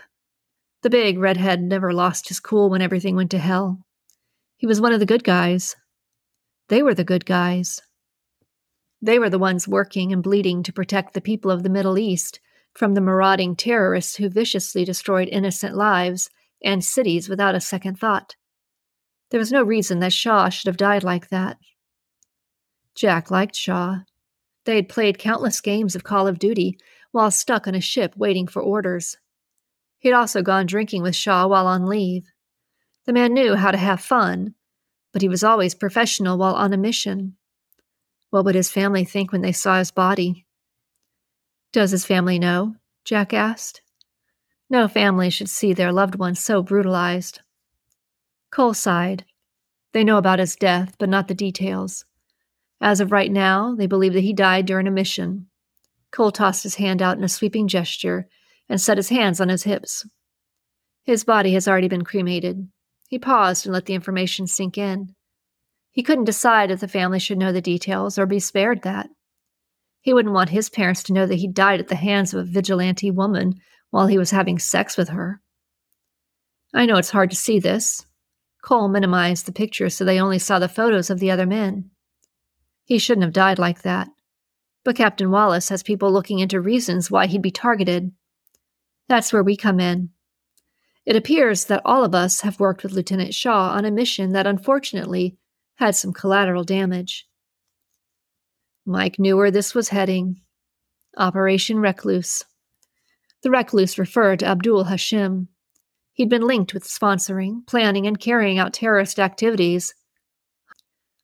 the 0.84 0.90
big 0.90 1.18
redhead 1.18 1.62
never 1.62 1.94
lost 1.94 2.28
his 2.28 2.40
cool 2.40 2.70
when 2.70 2.82
everything 2.82 3.16
went 3.16 3.32
to 3.32 3.40
hell. 3.40 3.80
He 4.58 4.68
was 4.68 4.82
one 4.82 4.94
of 4.94 5.00
the 5.00 5.06
good 5.06 5.24
guys. 5.24 5.76
They 6.70 6.84
were 6.84 6.94
the 6.94 7.04
good 7.04 7.26
guys. 7.26 7.82
They 9.02 9.20
were 9.20 9.30
the 9.30 9.40
ones 9.40 9.68
working 9.68 10.12
and 10.12 10.24
bleeding 10.24 10.64
to 10.64 10.74
protect 10.74 11.14
the 11.14 11.22
people 11.22 11.52
of 11.52 11.64
the 11.64 11.70
Middle 11.70 11.98
East 11.98 12.40
from 12.74 12.94
the 12.94 13.02
marauding 13.02 13.56
terrorists 13.56 14.16
who 14.16 14.30
viciously 14.30 14.86
destroyed 14.86 15.30
innocent 15.32 15.76
lives 15.76 16.30
and 16.64 16.84
cities 16.84 17.30
without 17.30 17.56
a 17.56 17.62
second 17.62 18.00
thought. 18.00 18.36
There 19.30 19.40
was 19.40 19.52
no 19.52 19.64
reason 19.64 20.00
that 20.00 20.14
Shaw 20.14 20.50
should 20.50 20.68
have 20.68 20.78
died 20.78 21.04
like 21.04 21.30
that. 21.30 21.58
Jack 22.96 23.30
liked 23.30 23.56
Shaw. 23.56 24.00
They 24.66 24.76
had 24.76 24.90
played 24.90 25.20
countless 25.20 25.62
games 25.62 25.96
of 25.96 26.04
Call 26.04 26.28
of 26.28 26.40
Duty 26.40 26.78
while 27.12 27.32
stuck 27.32 27.68
on 27.68 27.76
a 27.76 27.82
ship 27.82 28.16
waiting 28.18 28.48
for 28.48 28.62
orders. 28.62 29.18
He'd 30.00 30.14
also 30.14 30.42
gone 30.42 30.66
drinking 30.66 31.02
with 31.02 31.16
Shaw 31.16 31.48
while 31.48 31.68
on 31.68 31.88
leave. 31.88 32.28
The 33.06 33.14
man 33.14 33.34
knew 33.34 33.56
how 33.56 33.72
to 33.72 33.78
have 33.78 34.02
fun, 34.02 34.54
but 35.12 35.22
he 35.22 35.30
was 35.30 35.44
always 35.44 35.74
professional 35.74 36.38
while 36.38 36.56
on 36.56 36.74
a 36.74 36.78
mission. 36.78 37.38
What 38.30 38.46
would 38.46 38.56
his 38.56 38.70
family 38.70 39.06
think 39.06 39.32
when 39.32 39.42
they 39.42 39.52
saw 39.52 39.80
his 39.80 39.92
body? 39.92 40.46
Does 41.72 41.92
his 41.92 42.06
family 42.06 42.38
know? 42.38 42.76
Jack 43.06 43.34
asked. 43.34 43.82
No 44.70 44.88
family 44.88 45.30
should 45.30 45.50
see 45.50 45.74
their 45.74 45.94
loved 45.94 46.16
one 46.16 46.36
so 46.36 46.62
brutalized. 46.62 47.40
Cole 48.52 48.74
sighed. 48.74 49.26
They 49.94 50.04
know 50.04 50.18
about 50.18 50.40
his 50.40 50.56
death, 50.56 50.96
but 51.00 51.10
not 51.10 51.28
the 51.28 51.34
details. 51.34 52.06
As 52.82 53.00
of 53.00 53.12
right 53.12 53.32
now, 53.32 53.74
they 53.76 53.88
believe 53.88 54.14
that 54.14 54.22
he 54.22 54.34
died 54.34 54.66
during 54.66 54.88
a 54.88 54.92
mission. 54.92 55.48
Cole 56.12 56.32
tossed 56.32 56.64
his 56.64 56.76
hand 56.76 57.02
out 57.02 57.18
in 57.18 57.24
a 57.24 57.30
sweeping 57.30 57.68
gesture 57.68 58.28
and 58.70 58.80
set 58.80 58.98
his 58.98 59.10
hands 59.10 59.40
on 59.40 59.50
his 59.50 59.64
hips. 59.64 60.06
His 61.04 61.24
body 61.24 61.54
has 61.54 61.68
already 61.68 61.88
been 61.88 62.04
cremated. 62.04 62.68
He 63.08 63.18
paused 63.18 63.66
and 63.66 63.74
let 63.74 63.86
the 63.86 63.94
information 63.94 64.48
sink 64.48 64.78
in. 64.78 65.14
He 65.92 66.04
couldn't 66.04 66.26
decide 66.26 66.70
if 66.70 66.80
the 66.80 66.88
family 66.88 67.20
should 67.20 67.38
know 67.38 67.52
the 67.52 67.62
details 67.62 68.20
or 68.20 68.26
be 68.26 68.40
spared 68.40 68.84
that. 68.84 69.10
He 70.02 70.14
wouldn't 70.14 70.34
want 70.34 70.50
his 70.50 70.70
parents 70.70 71.04
to 71.04 71.14
know 71.14 71.26
that 71.26 71.36
he 71.36 71.48
died 71.48 71.80
at 71.80 71.88
the 71.88 71.96
hands 71.96 72.34
of 72.34 72.42
a 72.42 72.50
vigilante 72.50 73.10
woman 73.10 73.56
while 73.90 74.08
he 74.08 74.18
was 74.18 74.32
having 74.32 74.60
sex 74.60 74.98
with 74.98 75.10
her. 75.10 75.42
I 76.74 76.86
know 76.86 76.98
it's 76.98 77.10
hard 77.10 77.30
to 77.32 77.36
see 77.36 77.60
this. 77.60 78.06
Cole 78.62 78.90
minimized 78.90 79.46
the 79.46 79.52
picture 79.52 79.90
so 79.90 80.04
they 80.04 80.20
only 80.20 80.40
saw 80.40 80.60
the 80.60 80.68
photos 80.68 81.10
of 81.10 81.20
the 81.20 81.32
other 81.32 81.46
men. 81.46 81.90
He 82.86 83.00
shouldn't 83.00 83.24
have 83.24 83.34
died 83.34 83.60
like 83.60 83.82
that. 83.82 84.10
But 84.84 84.96
Captain 84.96 85.32
Wallace 85.32 85.70
has 85.70 85.84
people 85.84 86.12
looking 86.12 86.40
into 86.40 86.62
reasons 86.62 87.10
why 87.10 87.28
he'd 87.28 87.42
be 87.42 87.52
targeted. 87.52 88.12
That's 89.08 89.32
where 89.32 89.44
we 89.44 89.56
come 89.56 89.80
in. 89.80 90.10
It 91.06 91.16
appears 91.16 91.66
that 91.66 91.82
all 91.86 92.04
of 92.04 92.14
us 92.14 92.42
have 92.42 92.60
worked 92.60 92.84
with 92.84 92.92
Lieutenant 92.92 93.34
Shaw 93.34 93.70
on 93.70 93.86
a 93.86 93.92
mission 93.92 94.34
that 94.34 94.46
unfortunately 94.46 95.38
had 95.76 95.96
some 95.96 96.12
collateral 96.12 96.66
damage. 96.66 97.26
Mike 98.86 99.18
knew 99.18 99.38
where 99.38 99.52
this 99.52 99.74
was 99.74 99.90
heading 99.90 100.42
Operation 101.16 101.80
Recluse. 101.80 102.44
The 103.42 103.50
Recluse 103.50 103.98
referred 103.98 104.40
to 104.40 104.48
Abdul 104.48 104.86
Hashim. 104.86 105.48
He'd 106.12 106.30
been 106.30 106.46
linked 106.46 106.74
with 106.74 106.84
sponsoring, 106.84 107.66
planning, 107.68 108.06
and 108.06 108.20
carrying 108.20 108.60
out 108.60 108.74
terrorist 108.74 109.20
activities. 109.20 109.94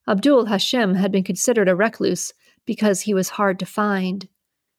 Abdul 0.07 0.45
Hashim 0.45 0.95
had 0.95 1.11
been 1.11 1.23
considered 1.23 1.67
a 1.67 1.75
recluse 1.75 2.33
because 2.65 3.01
he 3.01 3.13
was 3.13 3.29
hard 3.29 3.59
to 3.59 3.65
find. 3.65 4.29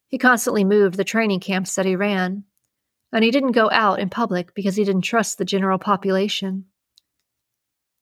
He 0.07 0.17
constantly 0.17 0.63
moved 0.63 0.97
the 0.97 1.03
training 1.03 1.41
camps 1.41 1.75
that 1.75 1.85
he 1.85 1.95
ran 1.95 2.45
and 3.15 3.23
he 3.23 3.31
didn't 3.31 3.53
go 3.53 3.69
out 3.71 3.97
in 3.97 4.09
public 4.09 4.53
because 4.53 4.75
he 4.75 4.83
didn't 4.83 5.03
trust 5.03 5.37
the 5.37 5.45
general 5.45 5.79
population. 5.79 6.65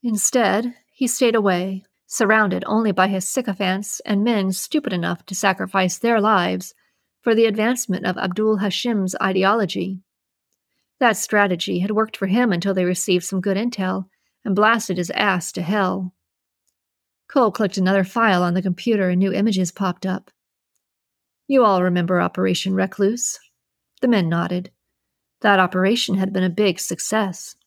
Instead, 0.01 0.73
he 0.91 1.05
stayed 1.05 1.35
away, 1.35 1.85
surrounded 2.07 2.63
only 2.65 2.91
by 2.91 3.07
his 3.07 3.27
sycophants 3.27 3.99
and 4.07 4.23
men 4.23 4.51
stupid 4.51 4.91
enough 4.91 5.23
to 5.27 5.35
sacrifice 5.35 5.99
their 5.99 6.19
lives 6.19 6.73
for 7.21 7.35
the 7.35 7.45
advancement 7.45 8.07
of 8.07 8.17
Abdul 8.17 8.57
Hashim's 8.57 9.15
ideology. 9.21 10.01
That 10.99 11.15
strategy 11.15 11.77
had 11.77 11.91
worked 11.91 12.17
for 12.17 12.25
him 12.25 12.51
until 12.51 12.73
they 12.73 12.83
received 12.83 13.23
some 13.23 13.39
good 13.39 13.55
intel 13.55 14.05
and 14.43 14.55
blasted 14.55 14.97
his 14.97 15.11
ass 15.11 15.51
to 15.51 15.61
hell. 15.61 16.15
Cole 17.29 17.51
clicked 17.51 17.77
another 17.77 18.03
file 18.03 18.41
on 18.41 18.55
the 18.55 18.63
computer 18.63 19.09
and 19.09 19.19
new 19.19 19.31
images 19.31 19.71
popped 19.71 20.07
up. 20.07 20.31
You 21.47 21.63
all 21.63 21.83
remember 21.83 22.19
Operation 22.19 22.73
Recluse? 22.73 23.37
The 24.01 24.07
men 24.07 24.27
nodded. 24.27 24.71
That 25.43 25.59
operation 25.59 26.15
had 26.15 26.31
been 26.31 26.43
a 26.43 26.49
big 26.49 26.79
success. 26.79 27.57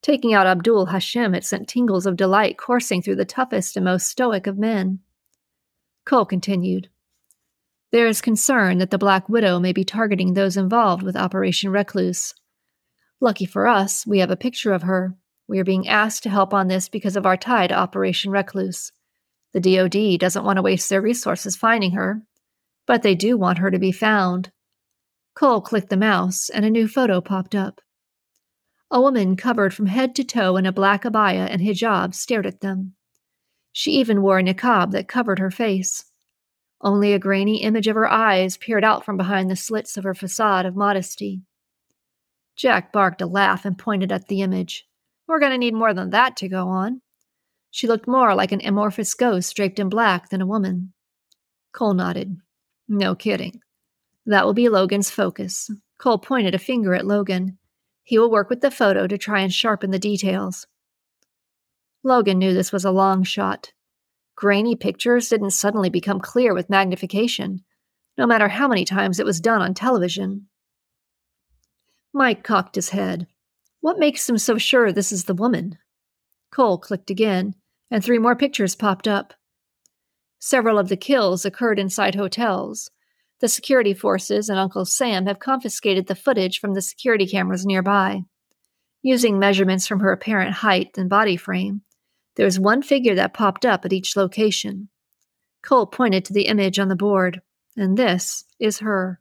Taking 0.00 0.32
out 0.32 0.46
Abdul 0.46 0.86
Hashim 0.86 1.34
had 1.34 1.44
sent 1.44 1.68
tingles 1.68 2.06
of 2.06 2.16
delight 2.16 2.56
coursing 2.56 3.02
through 3.02 3.16
the 3.16 3.26
toughest 3.26 3.76
and 3.76 3.84
most 3.84 4.08
stoic 4.08 4.46
of 4.46 4.58
men. 4.58 5.00
Cole 6.06 6.24
continued. 6.24 6.88
There 7.92 8.06
is 8.06 8.22
concern 8.22 8.78
that 8.78 8.90
the 8.90 8.96
Black 8.96 9.28
Widow 9.28 9.60
may 9.60 9.74
be 9.74 9.84
targeting 9.84 10.32
those 10.32 10.56
involved 10.56 11.02
with 11.02 11.14
Operation 11.14 11.70
Recluse. 11.70 12.34
Lucky 13.20 13.44
for 13.44 13.66
us, 13.66 14.06
we 14.06 14.20
have 14.20 14.30
a 14.30 14.36
picture 14.36 14.72
of 14.72 14.82
her. 14.82 15.14
We 15.46 15.58
are 15.58 15.64
being 15.64 15.88
asked 15.88 16.22
to 16.22 16.30
help 16.30 16.54
on 16.54 16.68
this 16.68 16.88
because 16.88 17.16
of 17.16 17.26
our 17.26 17.36
tie 17.36 17.66
to 17.66 17.74
Operation 17.74 18.32
Recluse. 18.32 18.92
The 19.52 19.60
DoD 19.60 20.18
doesn't 20.18 20.44
want 20.44 20.56
to 20.56 20.62
waste 20.62 20.88
their 20.88 21.02
resources 21.02 21.54
finding 21.54 21.90
her, 21.90 22.22
but 22.86 23.02
they 23.02 23.14
do 23.14 23.36
want 23.36 23.58
her 23.58 23.70
to 23.70 23.78
be 23.78 23.92
found. 23.92 24.52
Cole 25.34 25.60
clicked 25.60 25.90
the 25.90 25.96
mouse, 25.96 26.48
and 26.48 26.64
a 26.64 26.70
new 26.70 26.88
photo 26.88 27.20
popped 27.20 27.54
up. 27.54 27.80
A 28.90 29.00
woman 29.00 29.36
covered 29.36 29.72
from 29.72 29.86
head 29.86 30.14
to 30.16 30.24
toe 30.24 30.56
in 30.56 30.66
a 30.66 30.72
black 30.72 31.04
abaya 31.04 31.46
and 31.48 31.62
hijab 31.62 32.14
stared 32.14 32.46
at 32.46 32.60
them. 32.60 32.94
She 33.72 33.92
even 33.92 34.20
wore 34.20 34.40
a 34.40 34.42
niqab 34.42 34.90
that 34.90 35.06
covered 35.06 35.38
her 35.38 35.50
face. 35.50 36.10
Only 36.80 37.12
a 37.12 37.18
grainy 37.18 37.62
image 37.62 37.86
of 37.86 37.94
her 37.94 38.10
eyes 38.10 38.56
peered 38.56 38.84
out 38.84 39.04
from 39.04 39.16
behind 39.16 39.50
the 39.50 39.56
slits 39.56 39.96
of 39.96 40.04
her 40.04 40.14
facade 40.14 40.66
of 40.66 40.74
modesty. 40.74 41.42
Jack 42.56 42.92
barked 42.92 43.22
a 43.22 43.26
laugh 43.26 43.64
and 43.64 43.78
pointed 43.78 44.10
at 44.10 44.26
the 44.26 44.42
image. 44.42 44.86
We're 45.28 45.38
going 45.38 45.52
to 45.52 45.58
need 45.58 45.74
more 45.74 45.94
than 45.94 46.10
that 46.10 46.36
to 46.38 46.48
go 46.48 46.68
on. 46.68 47.00
She 47.70 47.86
looked 47.86 48.08
more 48.08 48.34
like 48.34 48.50
an 48.50 48.60
amorphous 48.64 49.14
ghost 49.14 49.54
draped 49.54 49.78
in 49.78 49.88
black 49.88 50.30
than 50.30 50.40
a 50.40 50.46
woman. 50.46 50.92
Cole 51.72 51.94
nodded. 51.94 52.36
No 52.88 53.14
kidding. 53.14 53.60
That 54.30 54.46
will 54.46 54.54
be 54.54 54.68
Logan's 54.68 55.10
focus. 55.10 55.72
Cole 55.98 56.18
pointed 56.18 56.54
a 56.54 56.58
finger 56.58 56.94
at 56.94 57.04
Logan. 57.04 57.58
He 58.04 58.16
will 58.16 58.30
work 58.30 58.48
with 58.48 58.60
the 58.60 58.70
photo 58.70 59.08
to 59.08 59.18
try 59.18 59.40
and 59.40 59.52
sharpen 59.52 59.90
the 59.90 59.98
details. 59.98 60.68
Logan 62.04 62.38
knew 62.38 62.54
this 62.54 62.70
was 62.70 62.84
a 62.84 62.92
long 62.92 63.24
shot. 63.24 63.72
Grainy 64.36 64.76
pictures 64.76 65.28
didn't 65.28 65.50
suddenly 65.50 65.90
become 65.90 66.20
clear 66.20 66.54
with 66.54 66.70
magnification, 66.70 67.64
no 68.16 68.24
matter 68.24 68.46
how 68.46 68.68
many 68.68 68.84
times 68.84 69.18
it 69.18 69.26
was 69.26 69.40
done 69.40 69.62
on 69.62 69.74
television. 69.74 70.46
Mike 72.12 72.44
cocked 72.44 72.76
his 72.76 72.90
head. 72.90 73.26
What 73.80 73.98
makes 73.98 74.30
him 74.30 74.38
so 74.38 74.58
sure 74.58 74.92
this 74.92 75.10
is 75.10 75.24
the 75.24 75.34
woman? 75.34 75.76
Cole 76.52 76.78
clicked 76.78 77.10
again, 77.10 77.56
and 77.90 78.04
three 78.04 78.20
more 78.20 78.36
pictures 78.36 78.76
popped 78.76 79.08
up. 79.08 79.34
Several 80.38 80.78
of 80.78 80.88
the 80.88 80.96
kills 80.96 81.44
occurred 81.44 81.80
inside 81.80 82.14
hotels. 82.14 82.92
The 83.40 83.48
security 83.48 83.94
forces 83.94 84.48
and 84.48 84.58
Uncle 84.58 84.84
Sam 84.84 85.26
have 85.26 85.38
confiscated 85.38 86.06
the 86.06 86.14
footage 86.14 86.60
from 86.60 86.74
the 86.74 86.82
security 86.82 87.26
cameras 87.26 87.64
nearby. 87.64 88.22
Using 89.02 89.38
measurements 89.38 89.86
from 89.86 90.00
her 90.00 90.12
apparent 90.12 90.52
height 90.52 90.98
and 90.98 91.08
body 91.08 91.36
frame, 91.36 91.82
there 92.36 92.44
was 92.44 92.60
one 92.60 92.82
figure 92.82 93.14
that 93.14 93.34
popped 93.34 93.64
up 93.64 93.84
at 93.84 93.92
each 93.92 94.14
location. 94.14 94.90
Cole 95.62 95.86
pointed 95.86 96.24
to 96.26 96.32
the 96.32 96.46
image 96.46 96.78
on 96.78 96.88
the 96.88 96.96
board, 96.96 97.40
and 97.76 97.96
this 97.96 98.44
is 98.58 98.80
her. 98.80 99.20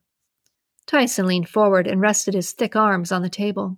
Tyson 0.86 1.26
leaned 1.26 1.48
forward 1.48 1.88
and 1.88 2.02
rested 2.02 2.34
his 2.34 2.52
thick 2.52 2.76
arms 2.76 3.12
on 3.12 3.22
the 3.22 3.30
table. 3.30 3.78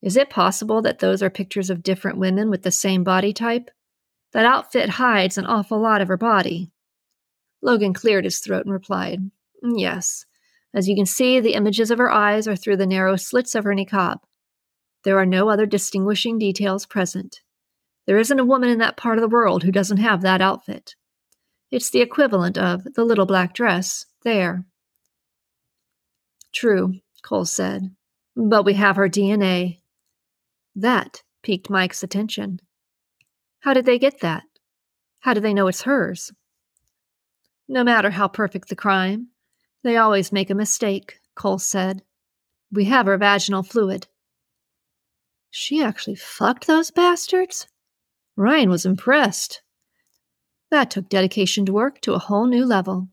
Is 0.00 0.16
it 0.16 0.30
possible 0.30 0.80
that 0.82 1.00
those 1.00 1.22
are 1.22 1.30
pictures 1.30 1.68
of 1.68 1.82
different 1.82 2.18
women 2.18 2.48
with 2.48 2.62
the 2.62 2.70
same 2.70 3.04
body 3.04 3.32
type? 3.32 3.70
That 4.32 4.46
outfit 4.46 4.88
hides 4.90 5.36
an 5.36 5.46
awful 5.46 5.80
lot 5.80 6.00
of 6.00 6.08
her 6.08 6.16
body. 6.16 6.70
Logan 7.62 7.94
cleared 7.94 8.24
his 8.24 8.38
throat 8.38 8.64
and 8.64 8.72
replied, 8.72 9.30
Yes. 9.62 10.26
As 10.74 10.88
you 10.88 10.94
can 10.94 11.06
see, 11.06 11.40
the 11.40 11.54
images 11.54 11.90
of 11.90 11.98
her 11.98 12.10
eyes 12.10 12.46
are 12.46 12.56
through 12.56 12.76
the 12.76 12.86
narrow 12.86 13.16
slits 13.16 13.54
of 13.54 13.64
her 13.64 13.74
niqab. 13.74 14.18
There 15.04 15.18
are 15.18 15.26
no 15.26 15.48
other 15.48 15.66
distinguishing 15.66 16.38
details 16.38 16.84
present. 16.84 17.40
There 18.06 18.18
isn't 18.18 18.38
a 18.38 18.44
woman 18.44 18.68
in 18.68 18.78
that 18.78 18.96
part 18.96 19.18
of 19.18 19.22
the 19.22 19.28
world 19.28 19.62
who 19.62 19.72
doesn't 19.72 19.96
have 19.98 20.22
that 20.22 20.40
outfit. 20.40 20.94
It's 21.70 21.90
the 21.90 22.00
equivalent 22.00 22.56
of 22.56 22.84
the 22.94 23.04
little 23.04 23.26
black 23.26 23.54
dress 23.54 24.06
there. 24.22 24.64
True, 26.52 26.94
Cole 27.22 27.44
said, 27.44 27.90
but 28.36 28.64
we 28.64 28.74
have 28.74 28.96
her 28.96 29.08
DNA. 29.08 29.80
That 30.74 31.22
piqued 31.42 31.70
Mike's 31.70 32.02
attention. 32.02 32.60
How 33.60 33.72
did 33.72 33.86
they 33.86 33.98
get 33.98 34.20
that? 34.20 34.44
How 35.20 35.34
do 35.34 35.40
they 35.40 35.54
know 35.54 35.66
it's 35.66 35.82
hers? 35.82 36.32
No 37.68 37.82
matter 37.82 38.10
how 38.10 38.28
perfect 38.28 38.68
the 38.68 38.76
crime, 38.76 39.28
they 39.82 39.96
always 39.96 40.32
make 40.32 40.50
a 40.50 40.54
mistake, 40.54 41.20
Cole 41.34 41.58
said. 41.58 42.02
We 42.72 42.84
have 42.84 43.06
her 43.06 43.18
vaginal 43.18 43.62
fluid. 43.62 44.06
She 45.50 45.82
actually 45.82 46.16
fucked 46.16 46.66
those 46.66 46.90
bastards? 46.90 47.66
Ryan 48.36 48.70
was 48.70 48.84
impressed. 48.84 49.62
That 50.70 50.90
took 50.90 51.08
dedication 51.08 51.64
to 51.66 51.72
work 51.72 52.00
to 52.02 52.14
a 52.14 52.18
whole 52.18 52.46
new 52.46 52.64
level. 52.64 53.08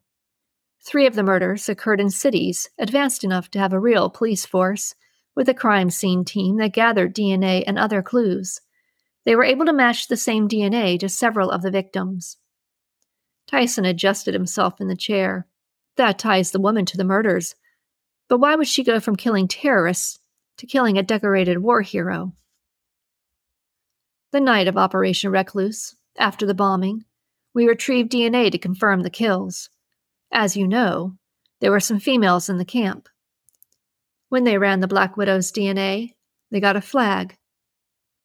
Three 0.86 1.08
of 1.08 1.16
the 1.16 1.24
murders 1.24 1.70
occurred 1.70 2.02
in 2.02 2.10
cities 2.10 2.70
advanced 2.78 3.24
enough 3.24 3.50
to 3.52 3.60
have 3.60 3.72
a 3.72 3.80
real 3.80 4.10
police 4.10 4.46
force, 4.46 4.96
with 5.36 5.48
a 5.48 5.54
crime 5.54 5.90
scene 5.90 6.26
team 6.26 6.58
that 6.58 6.74
gathered 6.74 7.16
DNA 7.16 7.64
and 7.66 7.80
other 7.80 8.02
clues. 8.02 8.60
They 9.26 9.36
were 9.36 9.46
able 9.46 9.66
to 9.66 9.74
match 9.74 10.08
the 10.08 10.18
same 10.18 10.48
DNA 10.48 11.00
to 11.00 11.10
several 11.10 11.50
of 11.50 11.62
the 11.62 11.72
victims. 11.72 12.38
Tyson 13.48 13.86
adjusted 13.86 14.34
himself 14.34 14.80
in 14.80 14.88
the 14.88 14.96
chair. 14.96 15.48
That 15.98 16.18
ties 16.18 16.52
the 16.52 16.60
woman 16.60 16.86
to 16.86 16.98
the 16.98 17.04
murders. 17.04 17.56
But 18.28 18.40
why 18.40 18.56
would 18.56 18.68
she 18.68 18.84
go 18.84 19.00
from 19.00 19.16
killing 19.16 19.48
terrorists 19.48 20.20
to 20.58 20.66
killing 20.66 20.98
a 20.98 21.04
decorated 21.04 21.60
war 21.60 21.82
hero? 21.82 22.34
The 24.32 24.42
night 24.42 24.68
of 24.68 24.78
Operation 24.78 25.32
Recluse, 25.32 25.96
after 26.18 26.46
the 26.46 26.56
bombing, 26.56 27.06
we 27.54 27.68
retrieved 27.68 28.12
DNA 28.12 28.52
to 28.52 28.58
confirm 28.58 29.02
the 29.02 29.10
kills. 29.10 29.70
As 30.32 30.58
you 30.58 30.68
know, 30.68 31.18
there 31.62 31.72
were 31.72 31.80
some 31.80 32.00
females 32.00 32.50
in 32.50 32.58
the 32.58 32.66
camp. 32.66 33.08
When 34.30 34.44
they 34.44 34.58
ran 34.58 34.80
the 34.80 34.88
Black 34.88 35.16
Widow's 35.16 35.52
DNA, 35.52 36.16
they 36.50 36.60
got 36.60 36.76
a 36.76 36.82
flag. 36.82 37.38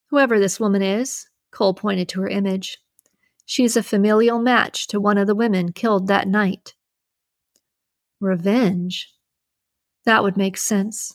Whoever 0.09 0.39
this 0.39 0.59
woman 0.59 0.81
is, 0.81 1.29
Cole 1.51 1.75
pointed 1.75 2.09
to 2.11 2.23
her 2.23 2.29
image, 2.29 2.79
she's 3.49 3.79
a 3.79 3.83
familial 3.83 4.39
match 4.39 4.87
to 4.87 5.01
one 5.01 5.17
of 5.17 5.27
the 5.27 5.35
women 5.35 5.73
killed 5.73 6.07
that 6.07 6.29
night. 6.29 6.75
Revenge? 8.21 9.11
That 10.05 10.23
would 10.23 10.37
make 10.37 10.59
sense. 10.59 11.15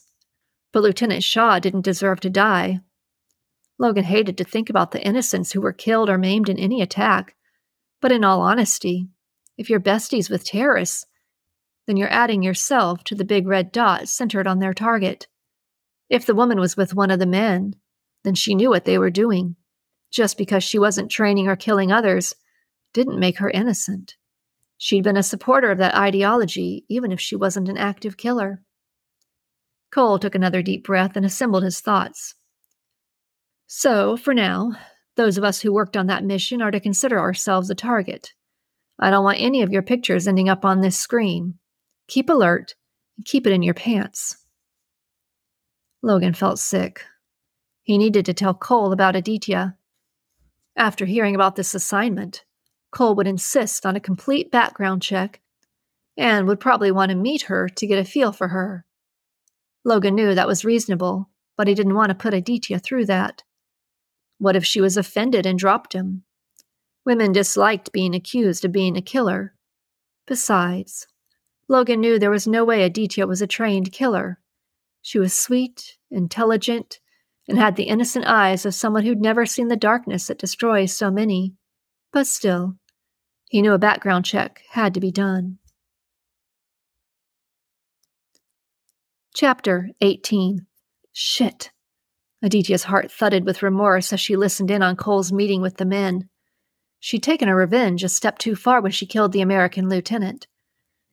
But 0.72 0.82
Lieutenant 0.82 1.22
Shaw 1.22 1.60
didn't 1.60 1.82
deserve 1.84 2.18
to 2.20 2.30
die. 2.30 2.80
Logan 3.78 4.02
hated 4.02 4.36
to 4.38 4.44
think 4.44 4.68
about 4.68 4.90
the 4.90 5.06
innocents 5.06 5.52
who 5.52 5.60
were 5.60 5.72
killed 5.72 6.10
or 6.10 6.18
maimed 6.18 6.48
in 6.48 6.58
any 6.58 6.82
attack. 6.82 7.36
But 8.00 8.10
in 8.10 8.24
all 8.24 8.40
honesty, 8.40 9.06
if 9.56 9.70
you're 9.70 9.78
besties 9.78 10.28
with 10.28 10.44
terrorists, 10.44 11.06
then 11.86 11.96
you're 11.96 12.12
adding 12.12 12.42
yourself 12.42 13.04
to 13.04 13.14
the 13.14 13.24
big 13.24 13.46
red 13.46 13.70
dot 13.70 14.08
centered 14.08 14.48
on 14.48 14.58
their 14.58 14.74
target. 14.74 15.28
If 16.10 16.26
the 16.26 16.34
woman 16.34 16.58
was 16.58 16.76
with 16.76 16.94
one 16.94 17.12
of 17.12 17.20
the 17.20 17.26
men, 17.26 17.76
then 18.24 18.34
she 18.34 18.56
knew 18.56 18.70
what 18.70 18.86
they 18.86 18.98
were 18.98 19.10
doing. 19.10 19.54
Just 20.14 20.38
because 20.38 20.62
she 20.62 20.78
wasn't 20.78 21.10
training 21.10 21.48
or 21.48 21.56
killing 21.56 21.90
others 21.90 22.36
didn't 22.92 23.18
make 23.18 23.38
her 23.38 23.50
innocent. 23.50 24.14
She'd 24.78 25.02
been 25.02 25.16
a 25.16 25.24
supporter 25.24 25.72
of 25.72 25.78
that 25.78 25.96
ideology, 25.96 26.84
even 26.88 27.10
if 27.10 27.20
she 27.20 27.34
wasn't 27.34 27.68
an 27.68 27.76
active 27.76 28.16
killer. 28.16 28.62
Cole 29.90 30.20
took 30.20 30.36
another 30.36 30.62
deep 30.62 30.84
breath 30.84 31.16
and 31.16 31.26
assembled 31.26 31.64
his 31.64 31.80
thoughts. 31.80 32.36
So, 33.66 34.16
for 34.16 34.32
now, 34.32 34.74
those 35.16 35.36
of 35.36 35.42
us 35.42 35.60
who 35.60 35.72
worked 35.72 35.96
on 35.96 36.06
that 36.06 36.22
mission 36.22 36.62
are 36.62 36.70
to 36.70 36.78
consider 36.78 37.18
ourselves 37.18 37.68
a 37.68 37.74
target. 37.74 38.34
I 39.00 39.10
don't 39.10 39.24
want 39.24 39.40
any 39.40 39.62
of 39.62 39.72
your 39.72 39.82
pictures 39.82 40.28
ending 40.28 40.48
up 40.48 40.64
on 40.64 40.80
this 40.80 40.96
screen. 40.96 41.58
Keep 42.06 42.30
alert 42.30 42.76
and 43.16 43.26
keep 43.26 43.48
it 43.48 43.52
in 43.52 43.64
your 43.64 43.74
pants. 43.74 44.36
Logan 46.02 46.34
felt 46.34 46.60
sick. 46.60 47.04
He 47.82 47.98
needed 47.98 48.24
to 48.26 48.34
tell 48.34 48.54
Cole 48.54 48.92
about 48.92 49.16
Aditya. 49.16 49.76
After 50.76 51.06
hearing 51.06 51.34
about 51.34 51.56
this 51.56 51.74
assignment, 51.74 52.44
Cole 52.90 53.14
would 53.14 53.26
insist 53.26 53.86
on 53.86 53.96
a 53.96 54.00
complete 54.00 54.50
background 54.50 55.02
check 55.02 55.40
and 56.16 56.46
would 56.46 56.60
probably 56.60 56.90
want 56.90 57.10
to 57.10 57.16
meet 57.16 57.42
her 57.42 57.68
to 57.68 57.86
get 57.86 57.98
a 57.98 58.04
feel 58.04 58.32
for 58.32 58.48
her. 58.48 58.84
Logan 59.84 60.14
knew 60.14 60.34
that 60.34 60.48
was 60.48 60.64
reasonable, 60.64 61.28
but 61.56 61.68
he 61.68 61.74
didn't 61.74 61.94
want 61.94 62.08
to 62.10 62.14
put 62.14 62.34
Aditya 62.34 62.78
through 62.78 63.06
that. 63.06 63.42
What 64.38 64.56
if 64.56 64.64
she 64.64 64.80
was 64.80 64.96
offended 64.96 65.46
and 65.46 65.58
dropped 65.58 65.92
him? 65.92 66.24
Women 67.04 67.32
disliked 67.32 67.92
being 67.92 68.14
accused 68.14 68.64
of 68.64 68.72
being 68.72 68.96
a 68.96 69.02
killer. 69.02 69.54
Besides, 70.26 71.06
Logan 71.68 72.00
knew 72.00 72.18
there 72.18 72.30
was 72.30 72.46
no 72.46 72.64
way 72.64 72.82
Aditya 72.82 73.26
was 73.26 73.42
a 73.42 73.46
trained 73.46 73.92
killer. 73.92 74.40
She 75.02 75.18
was 75.18 75.34
sweet, 75.34 75.98
intelligent, 76.10 77.00
and 77.48 77.58
had 77.58 77.76
the 77.76 77.84
innocent 77.84 78.24
eyes 78.26 78.64
of 78.64 78.74
someone 78.74 79.04
who'd 79.04 79.20
never 79.20 79.44
seen 79.46 79.68
the 79.68 79.76
darkness 79.76 80.26
that 80.26 80.38
destroys 80.38 80.92
so 80.92 81.10
many. 81.10 81.54
But 82.12 82.26
still, 82.26 82.76
he 83.48 83.62
knew 83.62 83.72
a 83.72 83.78
background 83.78 84.24
check 84.24 84.62
had 84.70 84.94
to 84.94 85.00
be 85.00 85.10
done. 85.10 85.58
Chapter 89.34 89.90
18 90.00 90.66
Shit. 91.12 91.70
Aditya's 92.42 92.84
heart 92.84 93.10
thudded 93.10 93.44
with 93.44 93.62
remorse 93.62 94.12
as 94.12 94.20
she 94.20 94.36
listened 94.36 94.70
in 94.70 94.82
on 94.82 94.96
Cole's 94.96 95.32
meeting 95.32 95.62
with 95.62 95.76
the 95.76 95.84
men. 95.84 96.28
She'd 97.00 97.22
taken 97.22 97.48
her 97.48 97.56
revenge 97.56 98.04
a 98.04 98.08
step 98.08 98.38
too 98.38 98.56
far 98.56 98.80
when 98.80 98.92
she 98.92 99.06
killed 99.06 99.32
the 99.32 99.40
American 99.40 99.88
lieutenant. 99.88 100.46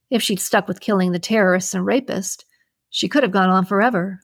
If 0.09 0.21
she'd 0.21 0.39
stuck 0.39 0.67
with 0.67 0.81
killing 0.81 1.11
the 1.11 1.19
terrorists 1.19 1.73
and 1.73 1.85
rapist, 1.85 2.45
she 2.89 3.07
could 3.07 3.23
have 3.23 3.31
gone 3.31 3.49
on 3.49 3.65
forever. 3.65 4.21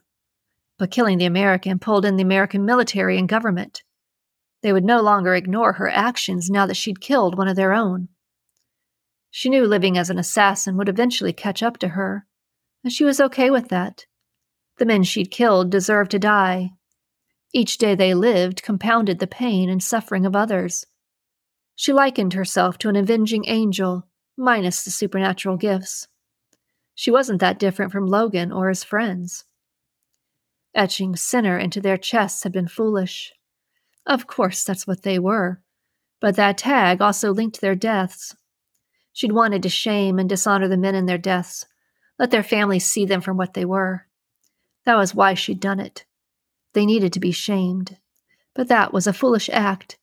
But 0.78 0.90
killing 0.90 1.18
the 1.18 1.24
American 1.24 1.78
pulled 1.78 2.04
in 2.04 2.16
the 2.16 2.22
American 2.22 2.64
military 2.64 3.18
and 3.18 3.28
government. 3.28 3.82
They 4.62 4.72
would 4.72 4.84
no 4.84 5.00
longer 5.00 5.34
ignore 5.34 5.74
her 5.74 5.88
actions 5.88 6.50
now 6.50 6.66
that 6.66 6.76
she'd 6.76 7.00
killed 7.00 7.36
one 7.36 7.48
of 7.48 7.56
their 7.56 7.72
own. 7.72 8.08
She 9.30 9.48
knew 9.48 9.66
living 9.66 9.98
as 9.98 10.08
an 10.08 10.18
assassin 10.18 10.76
would 10.76 10.88
eventually 10.88 11.32
catch 11.32 11.62
up 11.62 11.78
to 11.78 11.88
her, 11.88 12.26
and 12.82 12.92
she 12.92 13.04
was 13.04 13.20
okay 13.20 13.50
with 13.50 13.68
that. 13.68 14.06
The 14.78 14.86
men 14.86 15.02
she'd 15.02 15.30
killed 15.30 15.70
deserved 15.70 16.12
to 16.12 16.18
die. 16.18 16.70
Each 17.52 17.78
day 17.78 17.94
they 17.94 18.14
lived 18.14 18.62
compounded 18.62 19.18
the 19.18 19.26
pain 19.26 19.68
and 19.68 19.82
suffering 19.82 20.24
of 20.24 20.36
others. 20.36 20.86
She 21.74 21.92
likened 21.92 22.34
herself 22.34 22.78
to 22.78 22.88
an 22.88 22.96
avenging 22.96 23.44
angel, 23.46 24.06
minus 24.36 24.84
the 24.84 24.90
supernatural 24.90 25.56
gifts. 25.56 26.08
She 26.94 27.10
wasn't 27.10 27.40
that 27.40 27.58
different 27.58 27.92
from 27.92 28.06
Logan 28.06 28.52
or 28.52 28.68
his 28.68 28.84
friends. 28.84 29.44
Etching 30.74 31.16
sinner 31.16 31.58
into 31.58 31.80
their 31.80 31.96
chests 31.96 32.42
had 32.42 32.52
been 32.52 32.68
foolish. 32.68 33.32
Of 34.06 34.26
course, 34.26 34.64
that's 34.64 34.86
what 34.86 35.02
they 35.02 35.18
were. 35.18 35.60
But 36.20 36.36
that 36.36 36.58
tag 36.58 37.00
also 37.00 37.32
linked 37.32 37.60
their 37.60 37.74
deaths. 37.74 38.34
She'd 39.12 39.32
wanted 39.32 39.62
to 39.62 39.68
shame 39.68 40.18
and 40.18 40.28
dishonor 40.28 40.68
the 40.68 40.76
men 40.76 40.94
in 40.94 41.06
their 41.06 41.18
deaths, 41.18 41.66
let 42.18 42.30
their 42.30 42.42
families 42.42 42.86
see 42.86 43.04
them 43.04 43.20
for 43.20 43.32
what 43.32 43.54
they 43.54 43.64
were. 43.64 44.06
That 44.84 44.96
was 44.96 45.14
why 45.14 45.34
she'd 45.34 45.60
done 45.60 45.80
it. 45.80 46.04
They 46.72 46.86
needed 46.86 47.12
to 47.12 47.20
be 47.20 47.32
shamed. 47.32 47.96
But 48.54 48.68
that 48.68 48.92
was 48.92 49.06
a 49.06 49.12
foolish 49.12 49.48
act, 49.50 49.98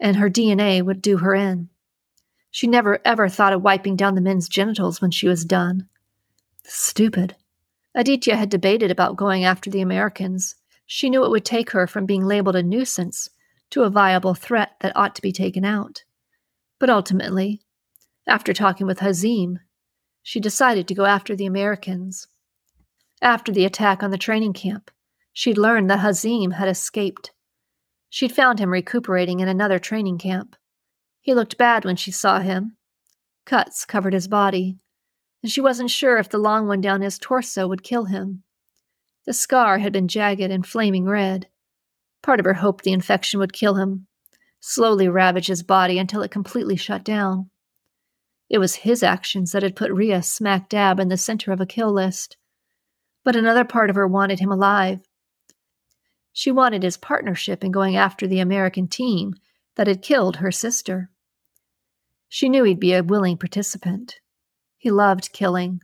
and 0.00 0.16
her 0.16 0.30
DNA 0.30 0.82
would 0.82 1.02
do 1.02 1.18
her 1.18 1.34
in. 1.34 1.68
She 2.50 2.66
never 2.66 3.00
ever 3.04 3.28
thought 3.28 3.52
of 3.52 3.62
wiping 3.62 3.96
down 3.96 4.14
the 4.14 4.20
men's 4.20 4.48
genitals 4.48 5.00
when 5.00 5.10
she 5.10 5.28
was 5.28 5.44
done. 5.44 5.88
Stupid. 6.64 7.36
Aditya 7.96 8.36
had 8.36 8.50
debated 8.50 8.90
about 8.90 9.16
going 9.16 9.42
after 9.42 9.70
the 9.70 9.80
Americans. 9.80 10.54
She 10.84 11.08
knew 11.08 11.24
it 11.24 11.30
would 11.30 11.46
take 11.46 11.70
her 11.70 11.86
from 11.86 12.04
being 12.04 12.26
labeled 12.26 12.54
a 12.54 12.62
nuisance 12.62 13.30
to 13.70 13.84
a 13.84 13.90
viable 13.90 14.34
threat 14.34 14.76
that 14.80 14.94
ought 14.94 15.14
to 15.14 15.22
be 15.22 15.32
taken 15.32 15.64
out. 15.64 16.04
But 16.78 16.90
ultimately, 16.90 17.62
after 18.28 18.52
talking 18.52 18.86
with 18.86 18.98
Hazim, 18.98 19.60
she 20.22 20.40
decided 20.40 20.86
to 20.88 20.94
go 20.94 21.06
after 21.06 21.34
the 21.34 21.46
Americans. 21.46 22.28
After 23.22 23.50
the 23.50 23.64
attack 23.64 24.02
on 24.02 24.10
the 24.10 24.18
training 24.18 24.52
camp, 24.52 24.90
she'd 25.32 25.56
learned 25.56 25.88
that 25.88 26.00
Hazim 26.00 26.52
had 26.52 26.68
escaped. 26.68 27.32
She'd 28.10 28.32
found 28.32 28.58
him 28.58 28.70
recuperating 28.70 29.40
in 29.40 29.48
another 29.48 29.78
training 29.78 30.18
camp. 30.18 30.54
He 31.22 31.32
looked 31.32 31.56
bad 31.56 31.86
when 31.86 31.96
she 31.96 32.10
saw 32.10 32.40
him. 32.40 32.76
Cuts 33.46 33.86
covered 33.86 34.12
his 34.12 34.28
body, 34.28 34.78
and 35.42 35.50
she 35.50 35.60
wasn't 35.60 35.90
sure 35.90 36.18
if 36.18 36.28
the 36.28 36.38
long 36.38 36.66
one 36.66 36.80
down 36.80 37.02
his 37.02 37.18
torso 37.18 37.68
would 37.68 37.82
kill 37.82 38.04
him. 38.06 38.42
The 39.26 39.32
scar 39.32 39.78
had 39.78 39.92
been 39.92 40.08
jagged 40.08 40.40
and 40.50 40.66
flaming 40.66 41.04
red. 41.04 41.48
Part 42.22 42.40
of 42.40 42.46
her 42.46 42.54
hoped 42.54 42.84
the 42.84 42.92
infection 42.92 43.40
would 43.40 43.52
kill 43.52 43.74
him, 43.74 44.06
slowly 44.60 45.08
ravage 45.08 45.48
his 45.48 45.62
body 45.62 45.98
until 45.98 46.22
it 46.22 46.30
completely 46.30 46.76
shut 46.76 47.04
down. 47.04 47.50
It 48.48 48.58
was 48.58 48.76
his 48.76 49.02
actions 49.02 49.52
that 49.52 49.62
had 49.62 49.76
put 49.76 49.92
Ria 49.92 50.22
smack 50.22 50.68
dab 50.68 51.00
in 51.00 51.08
the 51.08 51.16
center 51.16 51.52
of 51.52 51.60
a 51.60 51.66
kill 51.66 51.92
list. 51.92 52.36
But 53.24 53.36
another 53.36 53.64
part 53.64 53.90
of 53.90 53.96
her 53.96 54.06
wanted 54.06 54.38
him 54.38 54.52
alive. 54.52 55.00
She 56.32 56.52
wanted 56.52 56.82
his 56.82 56.96
partnership 56.96 57.64
in 57.64 57.72
going 57.72 57.96
after 57.96 58.26
the 58.26 58.40
American 58.40 58.88
team 58.88 59.34
that 59.74 59.86
had 59.86 60.02
killed 60.02 60.36
her 60.36 60.52
sister. 60.52 61.10
She 62.28 62.48
knew 62.48 62.64
he'd 62.64 62.78
be 62.80 62.92
a 62.92 63.02
willing 63.02 63.38
participant. 63.38 64.20
He 64.86 64.92
loved 64.92 65.32
killing. 65.32 65.80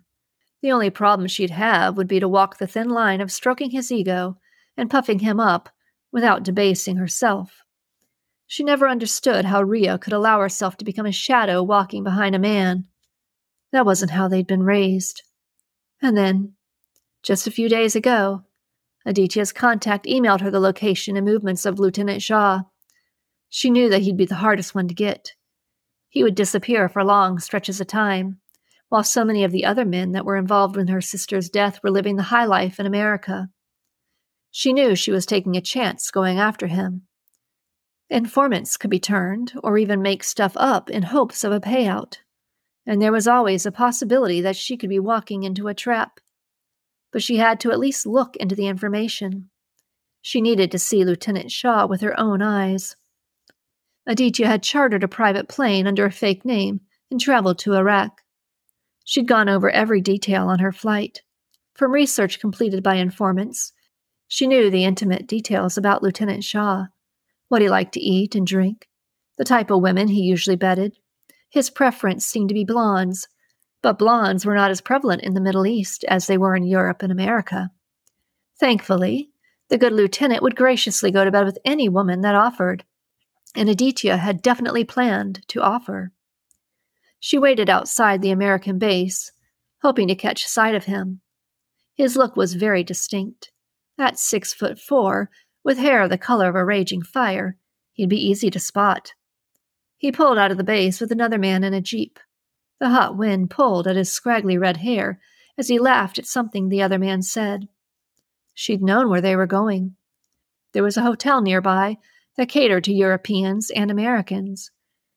The 0.61 0.71
only 0.71 0.89
problem 0.89 1.27
she'd 1.27 1.51
have 1.51 1.97
would 1.97 2.07
be 2.07 2.21
to 2.21 2.29
walk 2.29 2.59
the 2.59 2.69
thin 2.69 2.89
line 2.89 3.21
of 3.21 3.33
stroking 3.33 3.73
his 3.73 3.91
ego 3.91 4.39
and 4.77 4.89
puffing 4.89 5.19
him 5.19 5.41
up 5.41 5.71
without 6.13 6.45
debasing 6.45 6.99
herself. 6.99 7.65
She 8.47 8.63
never 8.63 8.87
understood 8.87 9.45
how 9.45 9.61
Ria 9.61 9.99
could 9.99 10.13
allow 10.13 10.39
herself 10.39 10.77
to 10.77 10.85
become 10.85 11.05
a 11.05 11.11
shadow 11.11 11.65
walking 11.65 12.05
behind 12.05 12.37
a 12.37 12.39
man. 12.39 12.85
That 13.73 13.85
wasn't 13.85 14.13
how 14.13 14.29
they'd 14.29 14.47
been 14.47 14.63
raised. 14.63 15.25
And 16.01 16.17
then, 16.17 16.53
just 17.25 17.49
a 17.49 17.51
few 17.51 17.69
days 17.69 17.97
ago, 17.97 18.45
Aditya's 19.05 19.51
contact 19.51 20.07
emailed 20.07 20.43
her 20.43 20.51
the 20.53 20.61
location 20.61 21.17
and 21.17 21.27
movements 21.27 21.67
of 21.67 21.81
Lieutenant 21.81 22.23
Shaw. 22.23 22.61
She 23.49 23.69
knew 23.69 23.89
that 23.89 24.03
he'd 24.03 24.17
be 24.17 24.27
the 24.27 24.37
hardest 24.37 24.77
one 24.77 24.87
to 24.87 24.95
get. 24.95 25.33
He 26.09 26.23
would 26.23 26.37
disappear 26.37 26.89
for 26.89 27.03
long 27.03 27.41
stretches 27.41 27.81
of 27.81 27.89
time, 27.89 28.39
while 28.93 29.03
so 29.03 29.25
many 29.25 29.43
of 29.43 29.53
the 29.53 29.65
other 29.65 29.87
men 29.87 30.13
that 30.13 30.27
were 30.27 30.37
involved 30.37 30.77
in 30.77 30.89
her 30.89 31.01
sister's 31.01 31.49
death 31.49 31.81
were 31.83 31.91
living 31.91 32.17
the 32.17 32.25
high 32.25 32.45
life 32.45 32.79
in 32.79 32.85
America. 32.85 33.49
She 34.51 34.75
knew 34.75 34.95
she 34.95 35.11
was 35.11 35.25
taking 35.25 35.57
a 35.57 35.63
chance 35.63 36.11
going 36.11 36.39
after 36.39 36.67
him. 36.67 37.07
Informants 38.11 38.77
could 38.77 38.91
be 38.91 39.01
turned, 39.01 39.55
or 39.65 39.79
even 39.79 40.03
make 40.03 40.23
stuff 40.23 40.53
up 40.57 40.91
in 40.91 41.05
hopes 41.05 41.43
of 41.43 41.53
a 41.53 41.59
payout, 41.59 42.19
and 42.85 43.01
there 43.01 43.13
was 43.13 43.27
always 43.27 43.65
a 43.65 43.73
possibility 43.73 44.43
that 44.43 44.57
she 44.57 44.77
could 44.77 44.91
be 44.91 44.99
walking 44.99 45.43
into 45.43 45.69
a 45.69 45.75
trap. 45.75 46.21
But 47.13 47.23
she 47.23 47.39
had 47.39 47.61
to 47.61 47.71
at 47.71 47.81
least 47.81 48.05
look 48.05 48.37
into 48.37 48.55
the 48.55 48.67
information. 48.67 49.49
She 50.21 50.43
needed 50.43 50.71
to 50.71 50.79
see 50.79 51.03
Lieutenant 51.03 51.51
Shaw 51.51 51.87
with 51.87 52.03
her 52.03 52.21
own 52.21 52.43
eyes. 52.43 52.97
Aditya 54.07 54.47
had 54.47 54.63
chartered 54.63 55.03
a 55.03 55.09
private 55.09 55.49
plane 55.49 55.87
under 55.87 56.05
a 56.05 56.13
fake 56.13 56.45
name 56.45 56.83
and 57.11 57.19
traveled 57.19 57.59
to 57.61 57.73
Iraq. 57.73 58.22
She'd 59.05 59.29
gone 59.29 59.49
over 59.49 59.71
every 59.71 60.01
detail 60.01 60.49
on 60.49 60.61
her 60.61 60.73
flight. 60.73 61.23
From 61.75 61.93
research 61.93 62.41
completed 62.41 62.83
by 62.83 62.97
informants, 62.97 63.73
she 64.29 64.47
knew 64.47 64.71
the 64.71 64.85
intimate 64.85 65.27
details 65.27 65.77
about 65.77 66.03
Lieutenant 66.03 66.45
Shaw 66.45 66.87
what 67.53 67.61
he 67.61 67.69
liked 67.69 67.93
to 67.93 68.01
eat 68.01 68.35
and 68.35 68.47
drink, 68.47 68.89
the 69.37 69.45
type 69.45 69.71
of 69.71 69.83
women 69.83 70.09
he 70.09 70.23
usually 70.23 70.57
bedded. 70.57 70.97
His 71.51 71.69
preference 71.69 72.25
seemed 72.25 72.49
to 72.49 72.55
be 72.55 72.65
blondes, 72.65 73.29
but 73.83 73.99
blondes 73.99 74.47
were 74.47 74.55
not 74.55 74.71
as 74.71 74.81
prevalent 74.81 75.21
in 75.21 75.35
the 75.35 75.41
Middle 75.41 75.67
East 75.67 76.03
as 76.05 76.27
they 76.27 76.39
were 76.39 76.57
in 76.57 76.65
Europe 76.65 77.03
and 77.03 77.13
America. 77.13 77.69
Thankfully, 78.59 79.29
the 79.69 79.77
good 79.77 79.93
lieutenant 79.93 80.43
would 80.43 80.57
graciously 80.57 81.11
go 81.11 81.27
to 81.27 81.31
bed 81.31 81.45
with 81.45 81.59
any 81.63 81.91
woman 81.91 82.23
that 82.23 82.35
offered, 82.35 82.85
and 83.55 83.69
Aditya 83.69 84.17
had 84.17 84.41
definitely 84.41 84.85
planned 84.85 85.47
to 85.49 85.61
offer. 85.61 86.13
She 87.25 87.39
waited 87.39 87.71
outside 87.71 88.21
the 88.21 88.33
American 88.33 88.81
base, 88.81 89.31
hoping 89.81 90.09
to 90.09 90.17
catch 90.17 90.45
sight 90.45 90.75
of 90.75 90.87
him. 90.87 91.21
His 91.95 92.17
look 92.17 92.35
was 92.35 92.55
very 92.55 92.83
distinct. 92.83 93.53
At 93.97 94.19
six 94.19 94.53
foot 94.53 94.81
four, 94.81 95.31
with 95.63 95.79
hair 95.79 96.09
the 96.09 96.19
color 96.19 96.49
of 96.49 96.57
a 96.57 96.65
raging 96.65 97.01
fire, 97.01 97.57
he'd 97.93 98.09
be 98.09 98.17
easy 98.17 98.51
to 98.51 98.59
spot. 98.59 99.13
He 99.97 100.11
pulled 100.11 100.37
out 100.37 100.51
of 100.51 100.57
the 100.57 100.65
base 100.65 101.01
with 101.01 101.13
another 101.13 101.39
man 101.39 101.63
in 101.63 101.73
a 101.73 101.81
jeep. 101.81 102.19
The 102.81 102.89
hot 102.89 103.17
wind 103.17 103.51
pulled 103.51 103.87
at 103.87 103.95
his 103.95 104.11
scraggly 104.11 104.59
red 104.59 104.79
hair 104.79 105.21
as 105.57 105.69
he 105.69 105.79
laughed 105.79 106.19
at 106.19 106.27
something 106.27 106.71
the 106.71 106.83
other 106.83 106.99
man 106.99 107.23
said. 107.23 107.69
She'd 108.53 108.83
known 108.83 109.09
where 109.09 109.21
they 109.21 109.37
were 109.37 109.47
going. 109.47 109.95
There 110.73 110.83
was 110.83 110.97
a 110.97 111.03
hotel 111.03 111.41
nearby 111.41 111.99
that 112.37 112.49
catered 112.49 112.83
to 112.83 112.93
Europeans 112.93 113.71
and 113.71 113.93
Americans. 113.93 114.73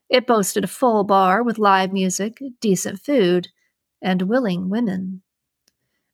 It 0.09 0.27
boasted 0.27 0.63
a 0.63 0.67
full 0.67 1.03
bar 1.03 1.41
with 1.41 1.57
live 1.57 1.91
music, 1.91 2.41
decent 2.61 2.99
food, 2.99 3.49
and 4.01 4.23
willing 4.23 4.69
women. 4.69 5.21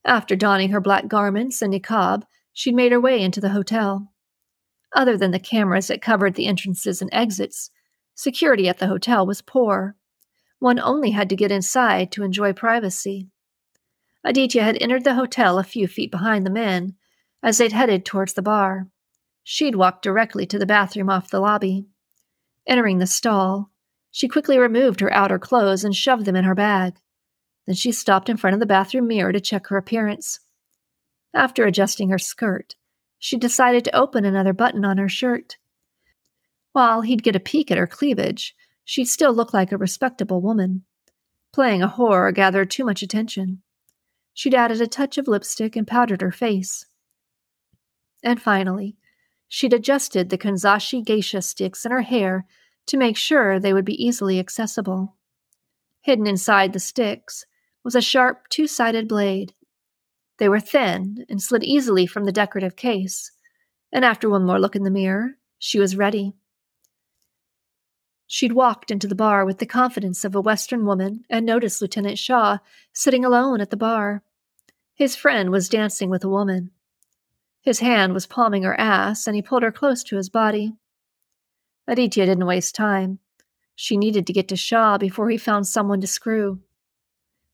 After 0.05 0.35
donning 0.35 0.69
her 0.69 0.81
black 0.81 1.07
garments 1.07 1.61
and 1.61 1.73
niqab, 1.73 2.23
she'd 2.53 2.75
made 2.75 2.91
her 2.91 2.99
way 2.99 3.21
into 3.21 3.41
the 3.41 3.49
hotel. 3.49 4.11
Other 4.95 5.17
than 5.17 5.31
the 5.31 5.39
cameras 5.39 5.87
that 5.87 6.01
covered 6.01 6.35
the 6.35 6.47
entrances 6.47 7.01
and 7.01 7.09
exits, 7.13 7.69
security 8.15 8.67
at 8.67 8.79
the 8.79 8.87
hotel 8.87 9.25
was 9.25 9.41
poor. 9.41 9.95
One 10.59 10.79
only 10.79 11.11
had 11.11 11.29
to 11.29 11.35
get 11.35 11.51
inside 11.51 12.11
to 12.11 12.23
enjoy 12.23 12.53
privacy. 12.53 13.27
Aditya 14.23 14.63
had 14.63 14.77
entered 14.81 15.03
the 15.03 15.15
hotel 15.15 15.57
a 15.57 15.63
few 15.63 15.87
feet 15.87 16.11
behind 16.11 16.45
the 16.45 16.51
men 16.51 16.95
as 17.41 17.57
they'd 17.57 17.71
headed 17.71 18.05
towards 18.05 18.33
the 18.33 18.41
bar. 18.41 18.87
She'd 19.43 19.75
walked 19.75 20.03
directly 20.03 20.45
to 20.47 20.59
the 20.59 20.65
bathroom 20.65 21.09
off 21.09 21.31
the 21.31 21.39
lobby. 21.39 21.87
Entering 22.67 22.99
the 22.99 23.07
stall, 23.07 23.70
she 24.11 24.27
quickly 24.27 24.57
removed 24.57 24.99
her 24.99 25.11
outer 25.13 25.39
clothes 25.39 25.83
and 25.83 25.95
shoved 25.95 26.25
them 26.25 26.35
in 26.35 26.43
her 26.43 26.55
bag. 26.55 26.95
Then 27.65 27.75
she 27.75 27.91
stopped 27.91 28.29
in 28.29 28.37
front 28.37 28.53
of 28.53 28.59
the 28.59 28.65
bathroom 28.65 29.07
mirror 29.07 29.31
to 29.31 29.39
check 29.39 29.67
her 29.67 29.77
appearance. 29.77 30.39
After 31.33 31.65
adjusting 31.65 32.09
her 32.09 32.19
skirt, 32.19 32.75
she 33.17 33.37
decided 33.37 33.85
to 33.85 33.95
open 33.95 34.25
another 34.25 34.53
button 34.53 34.83
on 34.83 34.97
her 34.97 35.07
shirt. 35.07 35.57
While 36.73 37.01
he'd 37.01 37.23
get 37.23 37.35
a 37.35 37.39
peek 37.39 37.71
at 37.71 37.77
her 37.77 37.87
cleavage, 37.87 38.55
she'd 38.83 39.05
still 39.05 39.33
look 39.33 39.53
like 39.53 39.71
a 39.71 39.77
respectable 39.77 40.41
woman. 40.41 40.83
Playing 41.53 41.81
a 41.81 41.87
whore 41.87 42.33
gathered 42.33 42.71
too 42.71 42.83
much 42.83 43.01
attention. 43.01 43.61
She'd 44.33 44.55
added 44.55 44.81
a 44.81 44.87
touch 44.87 45.17
of 45.17 45.27
lipstick 45.27 45.75
and 45.75 45.87
powdered 45.87 46.21
her 46.21 46.31
face. 46.31 46.85
And 48.23 48.41
finally, 48.41 48.97
she'd 49.47 49.73
adjusted 49.73 50.29
the 50.29 50.37
Kanzashi 50.37 51.03
geisha 51.03 51.41
sticks 51.41 51.85
in 51.85 51.91
her 51.91 52.01
hair 52.01 52.45
to 52.91 52.97
make 52.97 53.15
sure 53.15 53.57
they 53.57 53.71
would 53.71 53.85
be 53.85 54.05
easily 54.05 54.37
accessible. 54.37 55.15
Hidden 56.01 56.27
inside 56.27 56.73
the 56.73 56.79
sticks 56.79 57.45
was 57.85 57.95
a 57.95 58.01
sharp 58.01 58.49
two 58.49 58.67
sided 58.67 59.07
blade. 59.07 59.53
They 60.39 60.49
were 60.49 60.59
thin 60.59 61.25
and 61.29 61.41
slid 61.41 61.63
easily 61.63 62.05
from 62.05 62.25
the 62.25 62.33
decorative 62.33 62.75
case, 62.75 63.31
and 63.93 64.03
after 64.03 64.29
one 64.29 64.45
more 64.45 64.59
look 64.59 64.75
in 64.75 64.83
the 64.83 64.91
mirror, 64.91 65.37
she 65.57 65.79
was 65.79 65.95
ready. 65.95 66.33
She'd 68.27 68.51
walked 68.51 68.91
into 68.91 69.07
the 69.07 69.15
bar 69.15 69.45
with 69.45 69.59
the 69.59 69.65
confidence 69.65 70.25
of 70.25 70.35
a 70.35 70.41
Western 70.41 70.85
woman 70.85 71.23
and 71.29 71.45
noticed 71.45 71.81
Lieutenant 71.81 72.19
Shaw 72.19 72.57
sitting 72.91 73.23
alone 73.23 73.61
at 73.61 73.69
the 73.69 73.77
bar. 73.77 74.21
His 74.95 75.15
friend 75.15 75.49
was 75.49 75.69
dancing 75.69 76.09
with 76.09 76.25
a 76.25 76.29
woman. 76.29 76.71
His 77.61 77.79
hand 77.79 78.13
was 78.13 78.27
palming 78.27 78.63
her 78.63 78.77
ass, 78.77 79.27
and 79.27 79.35
he 79.37 79.41
pulled 79.41 79.63
her 79.63 79.71
close 79.71 80.03
to 80.03 80.17
his 80.17 80.27
body. 80.27 80.73
Aditya 81.87 82.25
didn't 82.25 82.45
waste 82.45 82.75
time. 82.75 83.19
She 83.75 83.97
needed 83.97 84.27
to 84.27 84.33
get 84.33 84.47
to 84.49 84.55
Shaw 84.55 84.97
before 84.97 85.29
he 85.29 85.37
found 85.37 85.67
someone 85.67 86.01
to 86.01 86.07
screw. 86.07 86.59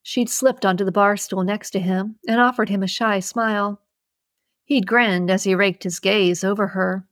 She'd 0.03 0.29
slipped 0.29 0.65
onto 0.65 0.85
the 0.85 0.91
bar 0.91 1.17
stool 1.17 1.43
next 1.43 1.71
to 1.71 1.79
him 1.79 2.17
and 2.27 2.39
offered 2.39 2.69
him 2.69 2.83
a 2.83 2.87
shy 2.87 3.19
smile. 3.19 3.81
He'd 4.63 4.87
grinned 4.87 5.29
as 5.29 5.43
he 5.43 5.55
raked 5.55 5.83
his 5.83 5.99
gaze 5.99 6.43
over 6.43 6.67
her. 6.67 7.07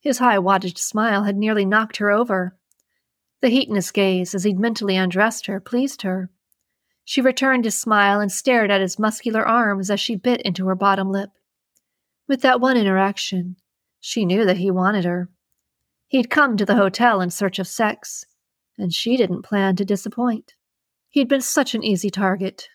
His 0.00 0.18
high 0.18 0.38
wattage 0.38 0.78
smile 0.78 1.24
had 1.24 1.36
nearly 1.36 1.64
knocked 1.64 1.96
her 1.96 2.10
over. 2.10 2.56
The 3.40 3.48
heat 3.48 3.68
in 3.68 3.74
his 3.74 3.90
gaze, 3.90 4.34
as 4.34 4.44
he'd 4.44 4.58
mentally 4.58 4.96
undressed 4.96 5.46
her, 5.46 5.60
pleased 5.60 6.02
her. 6.02 6.30
She 7.04 7.20
returned 7.20 7.64
his 7.64 7.76
smile 7.76 8.20
and 8.20 8.32
stared 8.32 8.70
at 8.70 8.80
his 8.80 8.98
muscular 8.98 9.46
arms 9.46 9.90
as 9.90 10.00
she 10.00 10.16
bit 10.16 10.40
into 10.42 10.66
her 10.66 10.74
bottom 10.74 11.10
lip. 11.10 11.30
With 12.26 12.40
that 12.42 12.60
one 12.60 12.76
interaction, 12.76 13.56
she 14.00 14.24
knew 14.24 14.44
that 14.46 14.56
he 14.56 14.70
wanted 14.70 15.04
her. 15.04 15.28
He'd 16.08 16.30
come 16.30 16.56
to 16.56 16.64
the 16.64 16.76
hotel 16.76 17.20
in 17.20 17.30
search 17.30 17.58
of 17.58 17.66
sex, 17.66 18.24
and 18.78 18.92
she 18.92 19.16
didn't 19.16 19.42
plan 19.42 19.76
to 19.76 19.84
disappoint. 19.84 20.54
He'd 21.08 21.28
been 21.28 21.40
such 21.40 21.74
an 21.74 21.82
easy 21.82 22.10
target. 22.10 22.68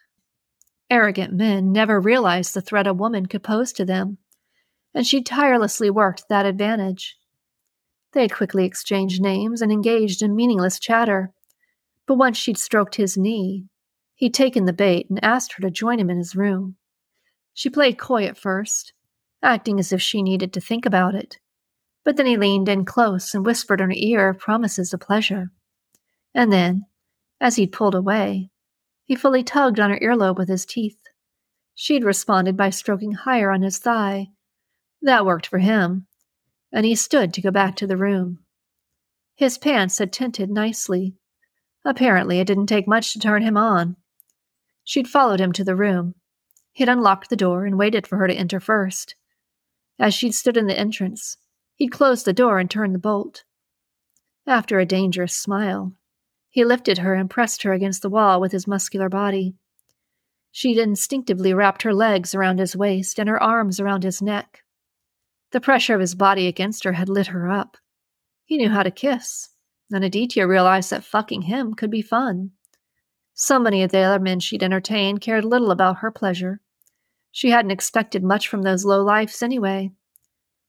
Arrogant 0.90 1.34
men 1.34 1.72
never 1.72 2.00
realized 2.00 2.54
the 2.54 2.62
threat 2.62 2.88
a 2.88 2.94
woman 2.94 3.28
could 3.28 3.44
pose 3.44 3.72
to 3.74 3.86
them, 3.86 4.18
and 4.94 5.06
she'd 5.06 5.26
tirelessly 5.26 5.90
worked 5.90 6.24
that 6.30 6.46
advantage. 6.46 7.18
They 8.14 8.22
had 8.22 8.34
quickly 8.34 8.66
exchanged 8.66 9.22
names 9.22 9.62
and 9.62 9.72
engaged 9.72 10.22
in 10.22 10.36
meaningless 10.36 10.80
chatter. 10.80 11.32
But 12.08 12.16
once 12.16 12.38
she'd 12.38 12.58
stroked 12.58 12.96
his 12.96 13.18
knee, 13.18 13.66
he'd 14.16 14.34
taken 14.34 14.66
the 14.66 14.74
bait 14.74 15.08
and 15.10 15.24
asked 15.24 15.54
her 15.54 15.62
to 15.62 15.70
join 15.70 16.00
him 16.00 16.10
in 16.10 16.18
his 16.18 16.36
room. 16.36 16.76
She 17.54 17.70
played 17.70 18.00
coy 18.00 18.26
at 18.26 18.38
first, 18.38 18.94
acting 19.44 19.80
as 19.80 19.94
if 19.94 20.02
she 20.02 20.24
needed 20.24 20.54
to 20.54 20.62
think 20.62 20.86
about 20.86 21.14
it. 21.14 21.38
But 22.10 22.18
then 22.18 22.26
he 22.26 22.38
leaned 22.38 22.68
in 22.68 22.86
close 22.86 23.36
and 23.36 23.46
whispered 23.46 23.80
in 23.80 23.92
her 23.92 23.96
ear 23.96 24.34
promises 24.34 24.96
of 24.96 25.00
pleasure. 25.00 25.52
And 26.34 26.52
then, 26.52 26.88
as 27.40 27.58
he'd 27.58 27.72
pulled 27.72 27.94
away, 27.94 28.50
he 29.06 29.14
fully 29.14 29.44
tugged 29.44 29.80
on 29.80 29.92
her 29.92 30.00
earlobe 30.02 30.40
with 30.40 30.50
his 30.50 30.66
teeth. 30.66 30.98
She'd 31.76 32.04
responded 32.04 32.58
by 32.58 32.72
stroking 32.72 33.12
higher 33.12 33.52
on 33.52 33.62
his 33.62 33.78
thigh. 33.78 34.30
That 35.04 35.24
worked 35.24 35.46
for 35.46 35.60
him, 35.60 36.08
and 36.72 36.84
he 36.84 36.96
stood 36.96 37.32
to 37.36 37.44
go 37.44 37.52
back 37.52 37.76
to 37.76 37.86
the 37.86 37.96
room. 37.96 38.40
His 39.36 39.60
pants 39.60 40.00
had 40.00 40.12
tinted 40.12 40.50
nicely. 40.50 41.14
Apparently, 41.86 42.40
it 42.40 42.48
didn't 42.48 42.66
take 42.66 42.88
much 42.88 43.14
to 43.14 43.20
turn 43.20 43.44
him 43.44 43.56
on. 43.56 43.98
She'd 44.84 45.08
followed 45.08 45.40
him 45.40 45.52
to 45.52 45.64
the 45.64 45.76
room. 45.76 46.16
He'd 46.72 46.90
unlocked 46.90 47.30
the 47.30 47.36
door 47.36 47.68
and 47.68 47.78
waited 47.78 48.08
for 48.08 48.18
her 48.18 48.28
to 48.28 48.34
enter 48.34 48.60
first. 48.60 49.14
As 50.00 50.16
she'd 50.16 50.34
stood 50.34 50.58
in 50.58 50.66
the 50.66 50.80
entrance, 50.80 51.38
he'd 51.80 51.88
closed 51.88 52.26
the 52.26 52.34
door 52.34 52.60
and 52.60 52.70
turned 52.70 52.94
the 52.94 53.00
bolt. 53.00 53.44
After 54.46 54.80
a 54.80 54.86
dangerous 54.86 55.34
smile, 55.34 55.94
he 56.50 56.66
lifted 56.66 57.00
her 57.00 57.16
and 57.16 57.30
pressed 57.30 57.64
her 57.64 57.74
against 57.74 58.02
the 58.02 58.10
wall 58.10 58.42
with 58.42 58.52
his 58.52 58.68
muscular 58.68 59.10
body. 59.10 59.56
She'd 60.52 60.78
instinctively 60.78 61.54
wrapped 61.54 61.84
her 61.84 61.94
legs 61.94 62.36
around 62.36 62.60
his 62.60 62.76
waist 62.76 63.18
and 63.18 63.30
her 63.30 63.42
arms 63.42 63.80
around 63.80 64.04
his 64.04 64.22
neck. 64.22 64.64
The 65.52 65.62
pressure 65.62 65.96
of 65.96 66.02
his 66.02 66.16
body 66.16 66.48
against 66.48 66.84
her 66.84 66.94
had 66.94 67.08
lit 67.08 67.28
her 67.28 67.50
up. 67.50 67.78
He 68.46 68.58
knew 68.58 68.70
how 68.70 68.84
to 68.84 68.92
kiss, 68.92 69.50
and 69.92 70.04
Aditya 70.04 70.48
realized 70.48 70.90
that 70.90 71.06
fucking 71.06 71.44
him 71.44 71.76
could 71.76 71.92
be 71.92 72.02
fun. 72.02 72.52
So 73.34 73.58
many 73.58 73.84
of 73.84 73.92
the 73.92 74.00
other 74.00 74.20
men 74.20 74.42
she'd 74.42 74.64
entertained 74.64 75.22
cared 75.22 75.46
little 75.46 75.72
about 75.72 76.00
her 76.00 76.12
pleasure. 76.12 76.60
She 77.32 77.52
hadn't 77.52 77.72
expected 77.72 78.24
much 78.24 78.50
from 78.50 78.64
those 78.64 78.84
low 78.84 79.02
lifes 79.02 79.42
anyway. 79.42 79.92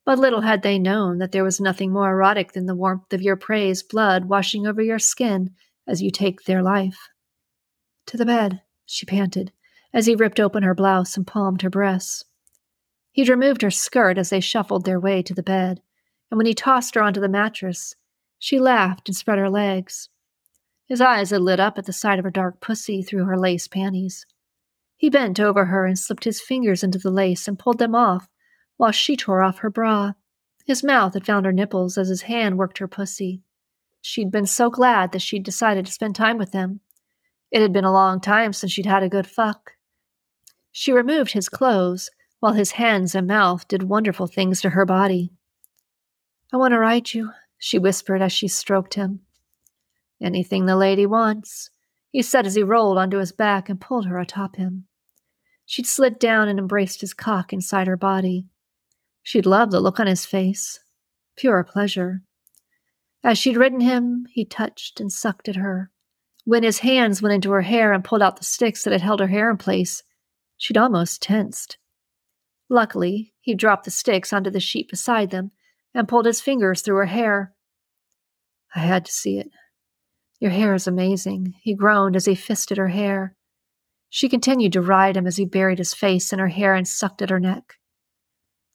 But 0.04 0.18
little 0.18 0.40
had 0.40 0.62
they 0.62 0.78
known 0.78 1.18
that 1.18 1.32
there 1.32 1.44
was 1.44 1.60
nothing 1.60 1.92
more 1.92 2.10
erotic 2.10 2.52
than 2.52 2.66
the 2.66 2.74
warmth 2.74 3.12
of 3.12 3.22
your 3.22 3.36
prey's 3.36 3.82
blood 3.82 4.24
washing 4.24 4.66
over 4.66 4.82
your 4.82 4.98
skin 4.98 5.54
as 5.86 6.02
you 6.02 6.10
take 6.10 6.44
their 6.44 6.62
life. 6.62 7.08
To 8.06 8.16
the 8.16 8.26
bed, 8.26 8.62
she 8.86 9.06
panted, 9.06 9.52
as 9.92 10.06
he 10.06 10.14
ripped 10.14 10.40
open 10.40 10.62
her 10.62 10.74
blouse 10.74 11.16
and 11.16 11.26
palmed 11.26 11.62
her 11.62 11.70
breasts. 11.70 12.24
He'd 13.12 13.28
removed 13.28 13.62
her 13.62 13.70
skirt 13.70 14.18
as 14.18 14.30
they 14.30 14.40
shuffled 14.40 14.84
their 14.84 15.00
way 15.00 15.22
to 15.22 15.34
the 15.34 15.42
bed, 15.42 15.82
and 16.30 16.38
when 16.38 16.46
he 16.46 16.54
tossed 16.54 16.94
her 16.94 17.02
onto 17.02 17.20
the 17.20 17.28
mattress, 17.28 17.94
she 18.38 18.58
laughed 18.58 19.08
and 19.08 19.16
spread 19.16 19.38
her 19.38 19.50
legs. 19.50 20.08
His 20.86 21.00
eyes 21.00 21.30
had 21.30 21.42
lit 21.42 21.60
up 21.60 21.76
at 21.76 21.86
the 21.86 21.92
sight 21.92 22.18
of 22.18 22.24
her 22.24 22.30
dark 22.30 22.60
pussy 22.60 23.02
through 23.02 23.26
her 23.26 23.38
lace 23.38 23.68
panties. 23.68 24.26
He 24.96 25.10
bent 25.10 25.38
over 25.38 25.66
her 25.66 25.86
and 25.86 25.98
slipped 25.98 26.24
his 26.24 26.40
fingers 26.40 26.82
into 26.82 26.98
the 26.98 27.10
lace 27.10 27.46
and 27.46 27.58
pulled 27.58 27.78
them 27.78 27.94
off 27.94 28.28
while 28.80 28.92
she 28.92 29.14
tore 29.14 29.42
off 29.42 29.58
her 29.58 29.68
bra. 29.68 30.14
His 30.64 30.82
mouth 30.82 31.12
had 31.12 31.26
found 31.26 31.44
her 31.44 31.52
nipples 31.52 31.98
as 31.98 32.08
his 32.08 32.22
hand 32.22 32.56
worked 32.56 32.78
her 32.78 32.88
pussy. 32.88 33.42
She'd 34.00 34.30
been 34.30 34.46
so 34.46 34.70
glad 34.70 35.12
that 35.12 35.20
she'd 35.20 35.42
decided 35.42 35.84
to 35.84 35.92
spend 35.92 36.16
time 36.16 36.38
with 36.38 36.54
him. 36.54 36.80
It 37.50 37.60
had 37.60 37.74
been 37.74 37.84
a 37.84 37.92
long 37.92 38.22
time 38.22 38.54
since 38.54 38.72
she'd 38.72 38.86
had 38.86 39.02
a 39.02 39.10
good 39.10 39.26
fuck. 39.26 39.72
She 40.72 40.92
removed 40.92 41.32
his 41.32 41.50
clothes 41.50 42.08
while 42.38 42.54
his 42.54 42.70
hands 42.70 43.14
and 43.14 43.26
mouth 43.26 43.68
did 43.68 43.82
wonderful 43.82 44.26
things 44.26 44.62
to 44.62 44.70
her 44.70 44.86
body. 44.86 45.30
I 46.50 46.56
want 46.56 46.72
to 46.72 46.78
ride 46.78 47.12
you, 47.12 47.32
she 47.58 47.78
whispered 47.78 48.22
as 48.22 48.32
she 48.32 48.48
stroked 48.48 48.94
him. 48.94 49.20
Anything 50.22 50.64
the 50.64 50.74
lady 50.74 51.04
wants, 51.04 51.68
he 52.12 52.22
said 52.22 52.46
as 52.46 52.54
he 52.54 52.62
rolled 52.62 52.96
onto 52.96 53.18
his 53.18 53.32
back 53.32 53.68
and 53.68 53.78
pulled 53.78 54.06
her 54.06 54.18
atop 54.18 54.56
him. 54.56 54.86
She'd 55.66 55.86
slid 55.86 56.18
down 56.18 56.48
and 56.48 56.58
embraced 56.58 57.02
his 57.02 57.12
cock 57.12 57.52
inside 57.52 57.86
her 57.86 57.98
body. 57.98 58.46
She'd 59.22 59.46
loved 59.46 59.72
the 59.72 59.80
look 59.80 60.00
on 60.00 60.06
his 60.06 60.26
face. 60.26 60.80
Pure 61.36 61.64
pleasure. 61.64 62.22
As 63.22 63.38
she'd 63.38 63.56
ridden 63.56 63.80
him, 63.80 64.26
he 64.32 64.44
touched 64.44 65.00
and 65.00 65.12
sucked 65.12 65.48
at 65.48 65.56
her. 65.56 65.90
When 66.44 66.62
his 66.62 66.78
hands 66.78 67.20
went 67.20 67.34
into 67.34 67.50
her 67.50 67.62
hair 67.62 67.92
and 67.92 68.02
pulled 68.02 68.22
out 68.22 68.36
the 68.36 68.44
sticks 68.44 68.82
that 68.84 68.92
had 68.92 69.02
held 69.02 69.20
her 69.20 69.28
hair 69.28 69.50
in 69.50 69.56
place, 69.56 70.02
she'd 70.56 70.78
almost 70.78 71.22
tensed. 71.22 71.76
Luckily, 72.68 73.34
he 73.40 73.54
dropped 73.54 73.84
the 73.84 73.90
sticks 73.90 74.32
onto 74.32 74.50
the 74.50 74.60
sheet 74.60 74.88
beside 74.88 75.30
them 75.30 75.50
and 75.92 76.08
pulled 76.08 76.26
his 76.26 76.40
fingers 76.40 76.80
through 76.80 76.96
her 76.96 77.06
hair. 77.06 77.54
I 78.74 78.80
had 78.80 79.04
to 79.04 79.12
see 79.12 79.38
it. 79.38 79.50
Your 80.38 80.52
hair 80.52 80.74
is 80.74 80.86
amazing, 80.86 81.54
he 81.60 81.74
groaned 81.74 82.16
as 82.16 82.24
he 82.24 82.34
fisted 82.34 82.78
her 82.78 82.88
hair. 82.88 83.36
She 84.08 84.28
continued 84.28 84.72
to 84.72 84.80
ride 84.80 85.16
him 85.16 85.26
as 85.26 85.36
he 85.36 85.44
buried 85.44 85.78
his 85.78 85.92
face 85.92 86.32
in 86.32 86.38
her 86.38 86.48
hair 86.48 86.74
and 86.74 86.88
sucked 86.88 87.20
at 87.20 87.30
her 87.30 87.40
neck. 87.40 87.76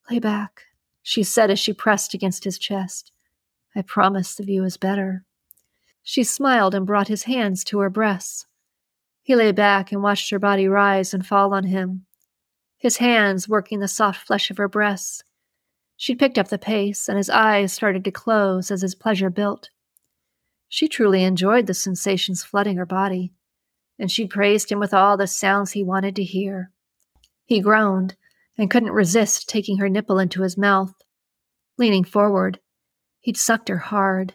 Lay 0.10 0.20
back, 0.20 0.63
she 1.02 1.24
said 1.24 1.50
as 1.50 1.60
she 1.60 1.74
pressed 1.74 2.13
against 2.13 2.44
his 2.44 2.60
chest. 2.60 3.12
I 3.76 3.82
promise 3.82 4.36
the 4.36 4.44
view 4.44 4.63
is 4.63 4.78
better. 4.78 5.26
She 6.04 6.24
smiled 6.24 6.76
and 6.76 6.86
brought 6.86 7.08
his 7.08 7.24
hands 7.24 7.63
to 7.65 7.80
her 7.80 7.89
breasts. 7.89 8.46
He 9.24 9.36
lay 9.36 9.52
back 9.52 9.91
and 9.91 10.04
watched 10.04 10.30
her 10.30 10.38
body 10.38 10.68
rise 10.68 11.13
and 11.13 11.26
fall 11.26 11.54
on 11.54 11.63
him, 11.63 12.06
his 12.78 12.98
hands 12.98 13.50
working 13.50 13.80
the 13.80 13.88
soft 13.88 14.28
flesh 14.28 14.52
of 14.52 14.58
her 14.58 14.68
breasts. 14.68 15.24
She 15.98 16.13
picked 16.13 16.38
up 16.38 16.50
the 16.50 16.60
pace, 16.60 17.10
and 17.10 17.18
his 17.18 17.30
eyes 17.30 17.74
started 17.74 18.04
to 18.04 18.12
close 18.12 18.70
as 18.70 18.84
his 18.84 18.94
pleasure 18.94 19.32
built. 19.32 19.72
She 20.70 20.88
truly 20.88 21.24
enjoyed 21.24 21.65
the 21.65 21.74
sensations 21.74 22.44
flooding 22.44 22.78
her 22.78 22.86
body, 22.86 23.34
and 23.98 24.12
she 24.12 24.28
praised 24.28 24.72
him 24.72 24.80
with 24.80 24.94
all 24.94 25.18
the 25.18 25.26
sounds 25.26 25.72
he 25.72 25.84
wanted 25.84 26.15
to 26.18 26.24
hear. 26.24 26.72
He 27.46 27.62
groaned 27.62 28.15
and 28.58 28.70
couldn't 28.72 28.91
resist 28.91 29.50
taking 29.50 29.78
her 29.78 29.89
nipple 29.89 30.20
into 30.20 30.41
his 30.41 30.58
mouth. 30.58 30.94
Leaning 31.78 32.04
forward, 32.04 32.60
he'd 33.20 33.38
sucked 33.38 33.70
her 33.70 33.78
hard, 33.78 34.34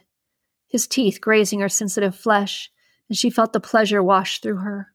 his 0.67 0.87
teeth 0.87 1.19
grazing 1.21 1.59
her 1.59 1.69
sensitive 1.69 2.15
flesh, 2.15 2.69
and 3.09 3.17
she 3.17 3.29
felt 3.29 3.53
the 3.53 3.59
pleasure 3.59 4.03
wash 4.03 4.39
through 4.39 4.57
her. 4.57 4.93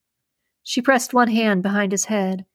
She 0.62 0.80
pressed 0.80 1.14
one 1.14 1.28
hand 1.28 1.62
behind 1.62 1.92
his 1.92 2.06
head 2.06 2.46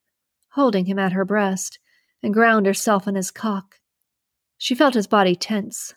holding 0.52 0.86
him 0.86 1.00
at 1.00 1.14
her 1.14 1.26
breast, 1.26 1.80
and 2.22 2.34
ground 2.34 2.66
herself 2.66 3.08
on 3.08 3.16
his 3.16 3.32
cock. 3.32 3.80
She 4.58 4.76
felt 4.76 4.94
his 4.94 5.08
body 5.08 5.36
tense, 5.36 5.94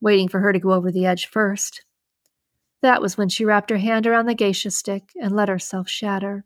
waiting 0.00 0.28
for 0.28 0.40
her 0.40 0.52
to 0.52 0.58
go 0.58 0.72
over 0.72 0.90
the 0.90 1.06
edge 1.06 1.26
first. 1.26 1.84
That 2.80 3.02
was 3.02 3.16
when 3.16 3.28
she 3.28 3.44
wrapped 3.44 3.70
her 3.70 3.78
hand 3.78 4.06
around 4.06 4.26
the 4.26 4.34
geisha 4.34 4.70
stick 4.70 5.10
and 5.20 5.34
let 5.34 5.48
herself 5.48 5.88
shatter. 5.88 6.44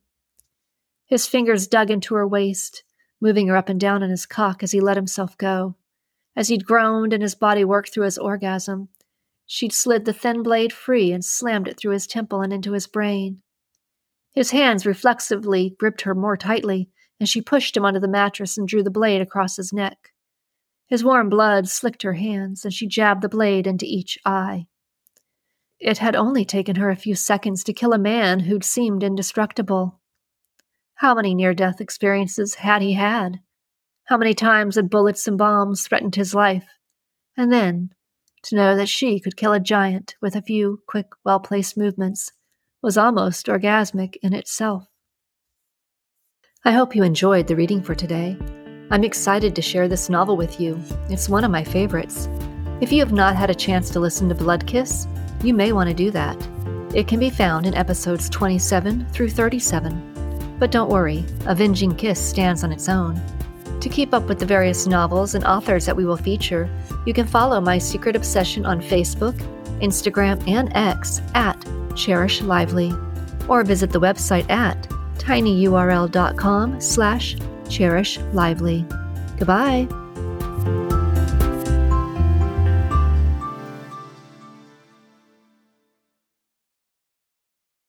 His 1.07 1.27
fingers 1.27 1.67
dug 1.67 1.91
into 1.91 2.15
her 2.15 2.27
waist, 2.27 2.85
moving 3.23 3.47
her 3.47 3.57
up 3.57 3.69
and 3.69 3.79
down 3.79 4.03
on 4.03 4.11
his 4.11 4.27
cock 4.27 4.65
as 4.65 4.73
he 4.73 4.81
let 4.81 4.97
himself 4.97 5.39
go. 5.39 5.77
As 6.35 6.49
he'd 6.49 6.67
groaned 6.67 7.13
and 7.13 7.23
his 7.23 7.37
body 7.37 7.65
worked 7.65 7.95
through 7.95 8.05
his 8.05 8.19
orgasm, 8.19 8.89
she'd 9.47 9.73
slid 9.73 10.05
the 10.05 10.13
thin 10.13 10.43
blade 10.43 10.73
free 10.73 11.13
and 11.13 11.25
slammed 11.25 11.69
it 11.69 11.79
through 11.79 11.93
his 11.93 12.09
temple 12.09 12.41
and 12.41 12.53
into 12.53 12.73
his 12.73 12.89
brain. 12.89 13.41
His 14.33 14.51
hands 14.51 14.85
reflexively 14.85 15.77
gripped 15.79 16.01
her 16.01 16.17
more 16.17 16.37
tightly, 16.37 16.89
and 17.21 17.29
she 17.29 17.41
pushed 17.41 17.77
him 17.77 17.85
onto 17.85 18.01
the 18.01 18.09
mattress 18.09 18.59
and 18.59 18.67
drew 18.67 18.83
the 18.83 18.91
blade 18.91 19.21
across 19.21 19.57
his 19.57 19.73
neck. 19.73 20.13
His 20.89 21.05
warm 21.05 21.29
blood 21.29 21.69
slicked 21.69 22.03
her 22.03 22.15
hands, 22.15 22.65
and 22.65 22.75
she 22.75 22.89
jabbed 22.89 23.23
the 23.23 23.29
blade 23.29 23.69
into 23.69 23.87
each 23.87 24.19
eye. 24.27 24.67
It 25.79 25.99
had 25.99 26.17
only 26.17 26.45
taken 26.45 26.77
her 26.77 26.91
a 26.91 26.97
few 26.97 27.15
seconds 27.15 27.63
to 27.65 27.73
kill 27.73 27.93
a 27.93 27.99
man 27.99 28.41
who'd 28.41 28.65
seemed 28.65 29.05
indestructible. 29.05 30.01
How 31.03 31.17
many 31.17 31.35
near 31.35 31.53
death 31.53 31.81
experiences 31.81 32.55
had 32.55 32.81
he 32.81 32.93
had? 32.93 33.41
How 34.05 34.17
many 34.17 34.35
times 34.35 34.77
had 34.77 34.89
bullets 34.89 35.27
and 35.27 35.37
bombs 35.37 35.83
threatened 35.83 36.15
his 36.15 36.33
life? 36.33 36.65
And 37.37 37.53
then, 37.53 37.91
to 38.45 38.55
know 38.55 38.77
that 38.77 38.89
she 38.89 39.19
could 39.19 39.37
kill 39.37 39.53
a 39.53 39.59
giant 39.59 40.15
with 40.23 40.37
a 40.37 40.43
few 40.43 40.81
quick, 40.87 41.09
well 41.25 41.41
placed 41.41 41.77
movements 41.77 42.31
was 42.83 42.97
almost 42.97 43.49
orgasmic 43.49 44.15
in 44.23 44.33
itself. 44.33 44.85
I 46.65 46.71
hope 46.71 46.95
you 46.95 47.03
enjoyed 47.03 47.49
the 47.49 47.57
reading 47.57 47.83
for 47.83 47.97
today. 47.97 48.39
I'm 48.93 49.03
excited 49.03 49.57
to 49.57 49.61
share 49.61 49.89
this 49.89 50.09
novel 50.09 50.37
with 50.37 50.61
you. 50.61 50.81
It's 51.11 51.29
one 51.29 51.43
of 51.43 51.51
my 51.51 51.65
favorites. 51.65 52.29
If 52.81 52.93
you 52.93 53.01
have 53.01 53.13
not 53.13 53.35
had 53.35 53.51
a 53.51 53.57
chance 53.57 53.91
to 53.91 53.99
listen 53.99 54.29
to 54.29 54.37
Blood 54.37 54.69
Kiss, 54.69 55.09
you 55.43 55.53
may 55.53 55.73
want 55.73 55.89
to 55.89 55.95
do 55.95 56.13
that. 56.13 56.41
It 56.95 57.09
can 57.09 57.19
be 57.19 57.29
found 57.29 57.67
in 57.67 57.75
episodes 57.75 58.31
27 58.31 59.09
through 59.09 59.31
37. 59.31 60.12
But 60.63 60.71
don't 60.71 60.91
worry, 60.91 61.25
Avenging 61.47 61.97
Kiss 61.97 62.25
stands 62.25 62.63
on 62.63 62.71
its 62.71 62.89
own. 62.89 63.21
To 63.81 63.89
keep 63.89 64.15
up 64.15 64.29
with 64.29 64.39
the 64.39 64.47
various 64.47 64.87
novels 64.87 65.35
and 65.35 65.45
authors 65.45 65.85
that 65.87 65.97
we 65.97 66.05
will 66.05 66.17
feature, 66.17 66.71
you 67.05 67.13
can 67.13 67.27
follow 67.27 67.61
My 67.61 67.79
Secret 67.79 68.15
Obsession 68.15 68.65
on 68.65 68.81
Facebook, 68.81 69.37
Instagram, 69.81 70.41
and 70.47 70.71
X 70.77 71.21
at 71.35 71.57
Cherish 71.97 72.43
Lively, 72.43 72.93
or 73.49 73.65
visit 73.65 73.91
the 73.91 73.99
website 73.99 74.49
at 74.49 74.81
tinyurl.com 75.19 76.81
slash 76.81 77.37
cherish 77.69 78.19
lively. 78.33 78.87
Goodbye. 79.39 79.89